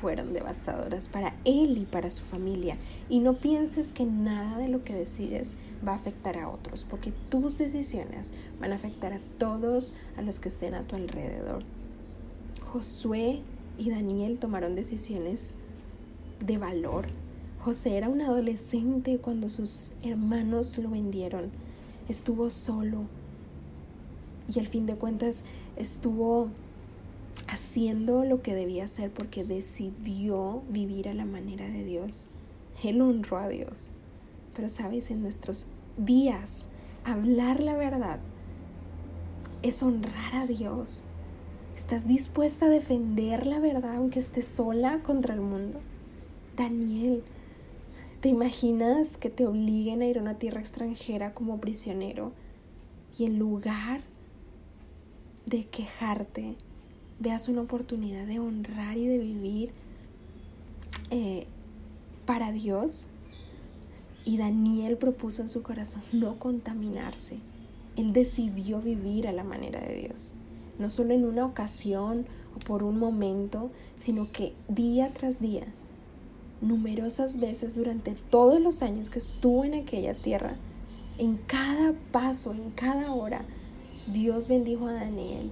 fueron 0.00 0.32
devastadoras 0.32 1.08
para 1.08 1.34
él 1.44 1.78
y 1.78 1.84
para 1.84 2.10
su 2.10 2.22
familia. 2.22 2.76
Y 3.08 3.20
no 3.20 3.34
pienses 3.34 3.92
que 3.92 4.04
nada 4.04 4.58
de 4.58 4.68
lo 4.68 4.84
que 4.84 4.94
decides 4.94 5.56
va 5.86 5.92
a 5.92 5.96
afectar 5.96 6.38
a 6.38 6.48
otros, 6.48 6.84
porque 6.84 7.12
tus 7.30 7.58
decisiones 7.58 8.32
van 8.60 8.72
a 8.72 8.76
afectar 8.76 9.12
a 9.12 9.20
todos 9.38 9.94
a 10.16 10.22
los 10.22 10.40
que 10.40 10.48
estén 10.48 10.74
a 10.74 10.82
tu 10.82 10.96
alrededor. 10.96 11.62
Josué 12.72 13.40
y 13.78 13.90
Daniel 13.90 14.38
tomaron 14.38 14.74
decisiones 14.74 15.54
de 16.40 16.58
valor. 16.58 17.06
José 17.60 17.96
era 17.96 18.08
un 18.08 18.20
adolescente 18.20 19.18
cuando 19.18 19.48
sus 19.48 19.92
hermanos 20.02 20.76
lo 20.78 20.90
vendieron. 20.90 21.50
Estuvo 22.08 22.50
solo 22.50 23.06
y 24.52 24.58
al 24.58 24.66
fin 24.66 24.86
de 24.86 24.96
cuentas 24.96 25.44
estuvo 25.76 26.48
haciendo 27.48 28.24
lo 28.24 28.42
que 28.42 28.54
debía 28.54 28.84
hacer 28.84 29.10
porque 29.10 29.44
decidió 29.44 30.62
vivir 30.68 31.08
a 31.08 31.14
la 31.14 31.24
manera 31.24 31.66
de 31.66 31.84
Dios. 31.84 32.30
Él 32.82 33.00
honró 33.00 33.38
a 33.38 33.48
Dios. 33.48 33.90
Pero 34.54 34.68
sabes, 34.68 35.10
en 35.10 35.22
nuestros 35.22 35.66
días, 35.96 36.66
hablar 37.04 37.60
la 37.60 37.74
verdad 37.74 38.20
es 39.62 39.82
honrar 39.82 40.34
a 40.34 40.46
Dios. 40.46 41.04
¿Estás 41.74 42.06
dispuesta 42.06 42.66
a 42.66 42.70
defender 42.70 43.46
la 43.46 43.60
verdad 43.60 43.96
aunque 43.96 44.20
estés 44.20 44.46
sola 44.46 45.00
contra 45.02 45.34
el 45.34 45.40
mundo? 45.40 45.80
Daniel, 46.56 47.22
¿te 48.20 48.28
imaginas 48.28 49.16
que 49.16 49.30
te 49.30 49.46
obliguen 49.46 50.02
a 50.02 50.06
ir 50.06 50.18
a 50.18 50.22
una 50.22 50.38
tierra 50.38 50.60
extranjera 50.60 51.32
como 51.32 51.60
prisionero 51.60 52.32
y 53.18 53.24
en 53.24 53.38
lugar 53.38 54.02
de 55.46 55.64
quejarte, 55.64 56.56
veas 57.22 57.48
una 57.48 57.62
oportunidad 57.62 58.26
de 58.26 58.38
honrar 58.38 58.98
y 58.98 59.06
de 59.06 59.18
vivir 59.18 59.72
eh, 61.10 61.46
para 62.26 62.52
Dios? 62.52 63.08
Y 64.24 64.36
Daniel 64.36 64.98
propuso 64.98 65.42
en 65.42 65.48
su 65.48 65.62
corazón 65.62 66.02
no 66.12 66.38
contaminarse. 66.38 67.38
Él 67.96 68.12
decidió 68.12 68.80
vivir 68.80 69.26
a 69.26 69.32
la 69.32 69.44
manera 69.44 69.80
de 69.80 69.94
Dios 69.94 70.34
no 70.78 70.90
solo 70.90 71.14
en 71.14 71.24
una 71.24 71.46
ocasión 71.46 72.26
o 72.56 72.58
por 72.58 72.82
un 72.82 72.98
momento, 72.98 73.70
sino 73.96 74.30
que 74.32 74.52
día 74.68 75.10
tras 75.12 75.40
día, 75.40 75.64
numerosas 76.60 77.40
veces 77.40 77.76
durante 77.76 78.14
todos 78.30 78.60
los 78.60 78.82
años 78.82 79.10
que 79.10 79.18
estuvo 79.18 79.64
en 79.64 79.74
aquella 79.74 80.14
tierra, 80.14 80.54
en 81.18 81.36
cada 81.36 81.94
paso, 82.10 82.52
en 82.52 82.70
cada 82.70 83.12
hora, 83.12 83.42
Dios 84.06 84.48
bendijo 84.48 84.88
a 84.88 84.92
Daniel 84.92 85.50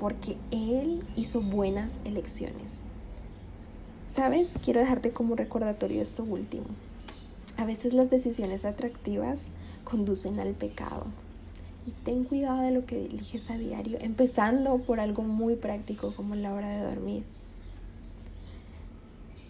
porque 0.00 0.38
él 0.50 1.04
hizo 1.14 1.42
buenas 1.42 2.00
elecciones. 2.06 2.80
¿Sabes? 4.08 4.58
Quiero 4.64 4.80
dejarte 4.80 5.10
como 5.10 5.36
recordatorio 5.36 6.00
esto 6.00 6.24
último. 6.24 6.64
A 7.58 7.66
veces 7.66 7.92
las 7.92 8.08
decisiones 8.08 8.64
atractivas 8.64 9.50
conducen 9.84 10.40
al 10.40 10.54
pecado 10.54 11.04
y 11.86 11.90
ten 11.90 12.24
cuidado 12.24 12.62
de 12.62 12.70
lo 12.70 12.86
que 12.86 13.04
eliges 13.04 13.50
a 13.50 13.58
diario, 13.58 13.98
empezando 14.00 14.78
por 14.78 15.00
algo 15.00 15.22
muy 15.22 15.54
práctico 15.54 16.14
como 16.16 16.34
la 16.34 16.54
hora 16.54 16.68
de 16.70 16.82
dormir. 16.82 17.22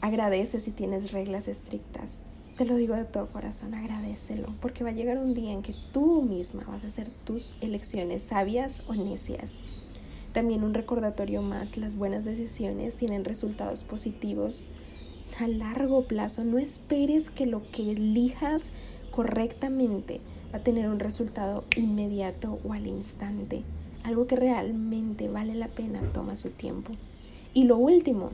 Agradece 0.01 0.61
si 0.61 0.73
tienes 0.73 1.13
reglas 1.13 1.47
estrictas. 1.47 2.23
Te 2.59 2.65
lo 2.65 2.75
digo 2.75 2.97
de 2.97 3.05
todo 3.05 3.29
corazón, 3.29 3.73
agradecelo, 3.75 4.53
porque 4.61 4.83
va 4.83 4.91
a 4.91 4.95
llegar 4.95 5.19
un 5.19 5.33
día 5.33 5.53
en 5.53 5.63
que 5.63 5.77
tú 5.93 6.23
misma 6.23 6.65
vas 6.67 6.83
a 6.83 6.89
hacer 6.89 7.09
tus 7.25 7.55
elecciones 7.63 8.25
sabias 8.25 8.83
o 8.89 8.95
necias. 8.95 9.61
También 10.33 10.63
un 10.63 10.75
recordatorio 10.75 11.43
más, 11.43 11.77
las 11.77 11.97
buenas 11.97 12.25
decisiones 12.25 12.95
tienen 12.95 13.25
resultados 13.25 13.83
positivos 13.83 14.67
a 15.39 15.49
largo 15.49 16.05
plazo. 16.05 16.45
No 16.45 16.59
esperes 16.59 17.31
que 17.31 17.47
lo 17.47 17.63
que 17.73 17.93
elijas 17.93 18.73
correctamente 19.11 20.21
va 20.55 20.59
a 20.59 20.63
tener 20.63 20.89
un 20.89 21.01
resultado 21.01 21.65
inmediato 21.77 22.61
o 22.65 22.73
al 22.73 22.87
instante. 22.87 23.63
Algo 24.05 24.27
que 24.27 24.37
realmente 24.37 25.29
vale 25.29 25.55
la 25.55 25.69
pena 25.69 26.01
toma 26.13 26.37
su 26.37 26.51
tiempo. 26.51 26.93
Y 27.53 27.65
lo 27.65 27.77
último, 27.77 28.31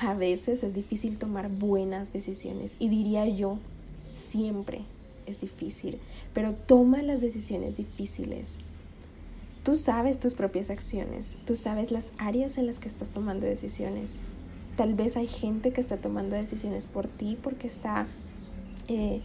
a 0.00 0.14
veces 0.14 0.62
es 0.62 0.74
difícil 0.74 1.18
tomar 1.18 1.48
buenas 1.48 2.12
decisiones 2.12 2.76
y 2.78 2.88
diría 2.88 3.26
yo, 3.26 3.58
siempre 4.06 4.82
es 5.26 5.40
difícil, 5.40 5.98
pero 6.32 6.54
toma 6.54 7.02
las 7.02 7.20
decisiones 7.20 7.76
difíciles. 7.76 8.58
Tú 9.66 9.74
sabes 9.74 10.20
tus 10.20 10.34
propias 10.34 10.70
acciones, 10.70 11.38
tú 11.44 11.56
sabes 11.56 11.90
las 11.90 12.12
áreas 12.18 12.56
en 12.56 12.66
las 12.68 12.78
que 12.78 12.86
estás 12.86 13.10
tomando 13.10 13.46
decisiones. 13.46 14.20
Tal 14.76 14.94
vez 14.94 15.16
hay 15.16 15.26
gente 15.26 15.72
que 15.72 15.80
está 15.80 15.96
tomando 15.96 16.36
decisiones 16.36 16.86
por 16.86 17.08
ti 17.08 17.36
porque 17.42 17.66
está 17.66 18.06
eh, 18.86 19.22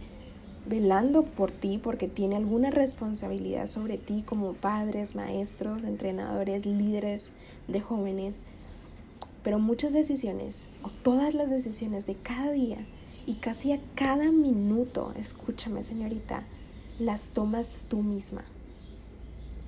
velando 0.66 1.22
por 1.22 1.52
ti 1.52 1.78
porque 1.78 2.08
tiene 2.08 2.34
alguna 2.34 2.72
responsabilidad 2.72 3.68
sobre 3.68 3.98
ti 3.98 4.24
como 4.26 4.54
padres, 4.54 5.14
maestros, 5.14 5.84
entrenadores, 5.84 6.66
líderes 6.66 7.30
de 7.68 7.80
jóvenes. 7.80 8.40
Pero 9.44 9.60
muchas 9.60 9.92
decisiones, 9.92 10.66
o 10.82 10.88
todas 10.88 11.34
las 11.34 11.50
decisiones 11.50 12.04
de 12.04 12.16
cada 12.16 12.50
día 12.50 12.78
y 13.26 13.34
casi 13.34 13.70
a 13.70 13.80
cada 13.94 14.32
minuto, 14.32 15.14
escúchame 15.16 15.84
señorita, 15.84 16.42
las 16.98 17.30
tomas 17.30 17.86
tú 17.88 18.02
misma. 18.02 18.42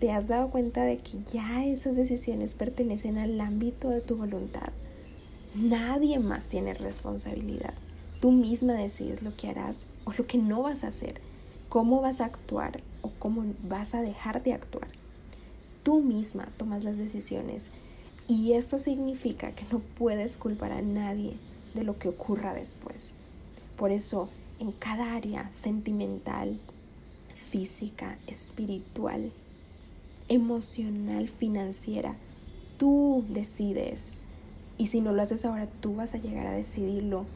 ¿Te 0.04 0.12
has 0.12 0.28
dado 0.28 0.50
cuenta 0.50 0.84
de 0.84 0.98
que 0.98 1.16
ya 1.32 1.64
esas 1.64 1.96
decisiones 1.96 2.52
pertenecen 2.52 3.16
al 3.16 3.40
ámbito 3.40 3.88
de 3.88 4.02
tu 4.02 4.16
voluntad? 4.16 4.68
Nadie 5.54 6.18
más 6.18 6.48
tiene 6.48 6.74
responsabilidad. 6.74 7.72
Tú 8.20 8.30
misma 8.30 8.74
decides 8.74 9.22
lo 9.22 9.34
que 9.34 9.48
harás 9.48 9.86
o 10.04 10.12
lo 10.12 10.26
que 10.26 10.36
no 10.36 10.60
vas 10.60 10.84
a 10.84 10.88
hacer, 10.88 11.22
cómo 11.70 12.02
vas 12.02 12.20
a 12.20 12.26
actuar 12.26 12.82
o 13.00 13.12
cómo 13.18 13.46
vas 13.66 13.94
a 13.94 14.02
dejar 14.02 14.42
de 14.42 14.52
actuar. 14.52 14.88
Tú 15.84 16.02
misma 16.02 16.48
tomas 16.58 16.84
las 16.84 16.98
decisiones 16.98 17.70
y 18.28 18.52
esto 18.52 18.78
significa 18.78 19.52
que 19.52 19.64
no 19.72 19.78
puedes 19.78 20.36
culpar 20.36 20.72
a 20.72 20.82
nadie 20.82 21.38
de 21.72 21.82
lo 21.82 21.98
que 21.98 22.10
ocurra 22.10 22.52
después. 22.52 23.14
Por 23.78 23.90
eso, 23.90 24.28
en 24.58 24.72
cada 24.72 25.14
área 25.14 25.48
sentimental, 25.54 26.58
física, 27.48 28.18
espiritual, 28.26 29.32
emocional, 30.28 31.28
financiera, 31.28 32.16
tú 32.78 33.24
decides. 33.28 34.12
Y 34.78 34.88
si 34.88 35.00
no 35.00 35.12
lo 35.12 35.22
haces 35.22 35.44
ahora, 35.44 35.68
tú 35.80 35.96
vas 35.96 36.14
a 36.14 36.18
llegar 36.18 36.46
a 36.46 36.52
decidirlo 36.52 37.26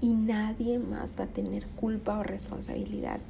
y 0.00 0.08
nadie 0.08 0.78
más 0.78 1.18
va 1.18 1.24
a 1.24 1.28
tener 1.28 1.66
culpa 1.66 2.18
o 2.18 2.22
responsabilidad. 2.22 3.20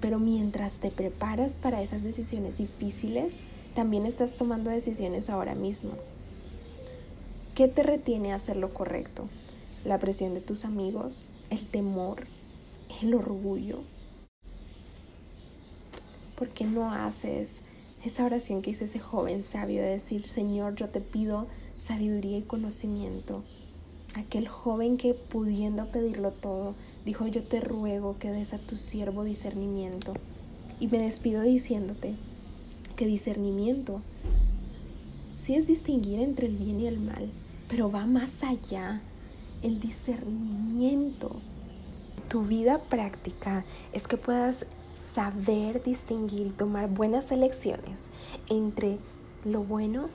Pero 0.00 0.18
mientras 0.18 0.78
te 0.78 0.90
preparas 0.90 1.60
para 1.60 1.82
esas 1.82 2.02
decisiones 2.02 2.56
difíciles, 2.56 3.40
también 3.74 4.06
estás 4.06 4.34
tomando 4.34 4.70
decisiones 4.70 5.28
ahora 5.28 5.54
mismo. 5.54 5.92
¿Qué 7.54 7.68
te 7.68 7.82
retiene 7.82 8.32
a 8.32 8.36
hacer 8.36 8.56
lo 8.56 8.72
correcto? 8.72 9.28
¿La 9.84 9.98
presión 9.98 10.34
de 10.34 10.40
tus 10.40 10.64
amigos? 10.64 11.28
¿El 11.50 11.66
temor? 11.66 12.26
¿El 13.02 13.14
orgullo? 13.14 13.80
¿Por 16.36 16.50
qué 16.50 16.64
no 16.64 16.92
haces 16.92 17.62
esa 18.04 18.24
oración 18.24 18.62
que 18.62 18.70
hizo 18.70 18.84
ese 18.84 18.98
joven 18.98 19.42
sabio 19.42 19.82
de 19.82 19.88
decir, 19.88 20.26
Señor, 20.26 20.74
yo 20.74 20.88
te 20.88 21.00
pido 21.00 21.46
sabiduría 21.78 22.38
y 22.38 22.42
conocimiento 22.42 23.42
aquel 24.16 24.48
joven 24.48 24.96
que 24.96 25.14
pudiendo 25.14 25.86
pedirlo 25.86 26.32
todo, 26.32 26.74
dijo, 27.04 27.26
yo 27.26 27.42
te 27.44 27.60
ruego 27.60 28.16
que 28.18 28.30
des 28.30 28.54
a 28.54 28.58
tu 28.58 28.76
siervo 28.76 29.24
discernimiento. 29.24 30.14
Y 30.80 30.88
me 30.88 30.98
despido 30.98 31.42
diciéndote 31.42 32.14
que 32.96 33.06
discernimiento 33.06 34.00
sí 35.34 35.54
es 35.54 35.66
distinguir 35.66 36.20
entre 36.20 36.46
el 36.46 36.56
bien 36.56 36.80
y 36.80 36.86
el 36.86 36.98
mal, 36.98 37.30
pero 37.68 37.90
va 37.90 38.06
más 38.06 38.42
allá. 38.42 39.00
El 39.62 39.80
discernimiento, 39.80 41.36
tu 42.28 42.42
vida 42.44 42.78
práctica 42.78 43.64
es 43.92 44.06
que 44.06 44.16
puedas 44.16 44.66
saber 44.96 45.82
distinguir, 45.82 46.56
tomar 46.56 46.88
buenas 46.88 47.30
elecciones 47.30 48.08
entre 48.48 48.98
lo 49.44 49.62
bueno 49.62 50.08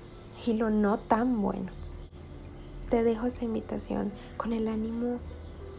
y 0.45 0.53
lo 0.53 0.69
no 0.69 0.97
tan 0.97 1.41
bueno 1.41 1.71
te 2.91 3.03
dejo 3.03 3.25
esa 3.25 3.45
invitación 3.45 4.11
con 4.35 4.51
el 4.51 4.67
ánimo 4.67 5.17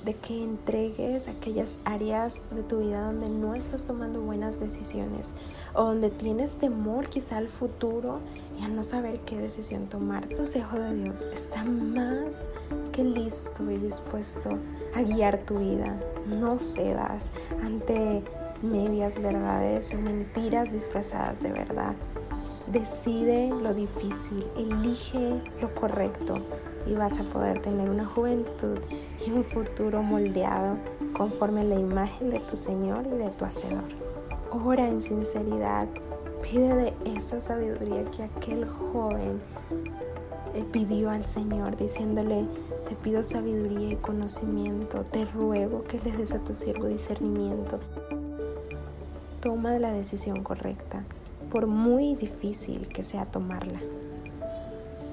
de 0.02 0.14
que 0.14 0.42
entregues 0.42 1.28
aquellas 1.28 1.76
áreas 1.84 2.40
de 2.50 2.62
tu 2.62 2.78
vida 2.78 3.04
donde 3.04 3.28
no 3.28 3.54
estás 3.54 3.84
tomando 3.84 4.20
buenas 4.22 4.58
decisiones 4.58 5.34
o 5.74 5.84
donde 5.84 6.08
tienes 6.08 6.56
temor 6.56 7.08
quizá 7.08 7.36
al 7.36 7.48
futuro 7.48 8.20
y 8.58 8.64
a 8.64 8.68
no 8.68 8.82
saber 8.82 9.20
qué 9.20 9.38
decisión 9.38 9.86
tomar. 9.88 10.24
El 10.30 10.38
consejo 10.38 10.78
de 10.78 10.94
Dios 10.94 11.28
está 11.34 11.64
más 11.64 12.34
que 12.92 13.04
listo 13.04 13.70
y 13.70 13.76
dispuesto 13.76 14.58
a 14.94 15.02
guiar 15.02 15.44
tu 15.44 15.58
vida. 15.58 16.00
No 16.26 16.58
cedas 16.58 17.30
ante 17.62 18.24
medias 18.62 19.20
verdades, 19.20 19.94
mentiras 19.94 20.72
disfrazadas 20.72 21.40
de 21.40 21.52
verdad. 21.52 21.94
Decide 22.66 23.48
lo 23.48 23.74
difícil, 23.74 24.46
elige 24.56 25.42
lo 25.60 25.74
correcto 25.74 26.38
y 26.86 26.94
vas 26.94 27.18
a 27.18 27.24
poder 27.24 27.60
tener 27.60 27.90
una 27.90 28.06
juventud 28.06 28.78
y 29.26 29.30
un 29.30 29.44
futuro 29.44 30.02
moldeado 30.02 30.76
conforme 31.12 31.60
a 31.60 31.64
la 31.64 31.78
imagen 31.78 32.30
de 32.30 32.40
tu 32.40 32.56
Señor 32.56 33.06
y 33.06 33.16
de 33.16 33.30
tu 33.30 33.44
Hacedor. 33.44 33.84
Ora 34.64 34.88
en 34.88 35.02
sinceridad, 35.02 35.88
pide 36.42 36.74
de 36.74 36.94
esa 37.16 37.40
sabiduría 37.40 38.04
que 38.04 38.22
aquel 38.24 38.66
joven 38.66 39.40
pidió 40.72 41.10
al 41.10 41.24
Señor, 41.24 41.76
diciéndole, 41.76 42.46
te 42.88 42.94
pido 42.96 43.22
sabiduría 43.22 43.92
y 43.92 43.96
conocimiento, 43.96 45.04
te 45.10 45.24
ruego 45.24 45.84
que 45.84 45.98
le 45.98 46.12
des 46.16 46.32
a 46.32 46.38
tu 46.38 46.54
siervo 46.54 46.86
discernimiento. 46.86 47.80
Toma 49.42 49.76
la 49.80 49.90
decisión 49.90 50.44
correcta, 50.44 51.02
por 51.50 51.66
muy 51.66 52.14
difícil 52.14 52.86
que 52.86 53.02
sea 53.02 53.24
tomarla. 53.24 53.80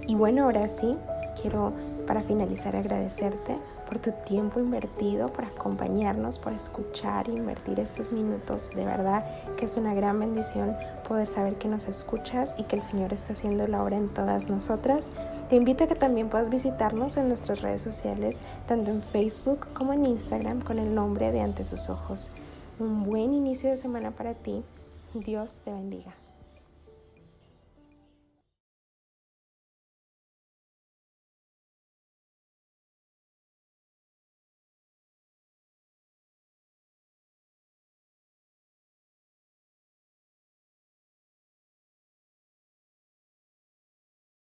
Y 0.05 0.13
bueno, 0.13 0.43
ahora 0.43 0.67
sí, 0.67 0.95
quiero 1.41 1.73
para 2.05 2.21
finalizar 2.21 2.75
agradecerte 2.75 3.57
por 3.87 3.97
tu 3.97 4.11
tiempo 4.27 4.59
invertido, 4.59 5.33
por 5.33 5.45
acompañarnos, 5.45 6.37
por 6.37 6.53
escuchar 6.53 7.27
e 7.27 7.31
invertir 7.31 7.79
estos 7.79 8.11
minutos. 8.11 8.69
De 8.75 8.85
verdad 8.85 9.25
que 9.57 9.65
es 9.65 9.77
una 9.77 9.95
gran 9.95 10.19
bendición 10.19 10.77
poder 11.07 11.25
saber 11.25 11.55
que 11.55 11.67
nos 11.67 11.87
escuchas 11.87 12.53
y 12.55 12.65
que 12.65 12.75
el 12.75 12.83
Señor 12.83 13.13
está 13.13 13.33
haciendo 13.33 13.65
la 13.65 13.83
obra 13.83 13.97
en 13.97 14.09
todas 14.09 14.47
nosotras. 14.47 15.09
Te 15.49 15.55
invito 15.55 15.85
a 15.85 15.87
que 15.87 15.95
también 15.95 16.29
puedas 16.29 16.51
visitarnos 16.51 17.17
en 17.17 17.29
nuestras 17.29 17.63
redes 17.63 17.81
sociales, 17.81 18.43
tanto 18.67 18.91
en 18.91 19.01
Facebook 19.01 19.69
como 19.73 19.93
en 19.93 20.05
Instagram, 20.05 20.61
con 20.61 20.77
el 20.77 20.93
nombre 20.93 21.31
de 21.31 21.41
Ante 21.41 21.65
sus 21.65 21.89
Ojos. 21.89 22.31
Un 22.79 23.03
buen 23.03 23.33
inicio 23.33 23.69
de 23.69 23.75
semana 23.75 24.11
para 24.11 24.35
ti. 24.35 24.63
Dios 25.13 25.59
te 25.65 25.71
bendiga. 25.71 26.15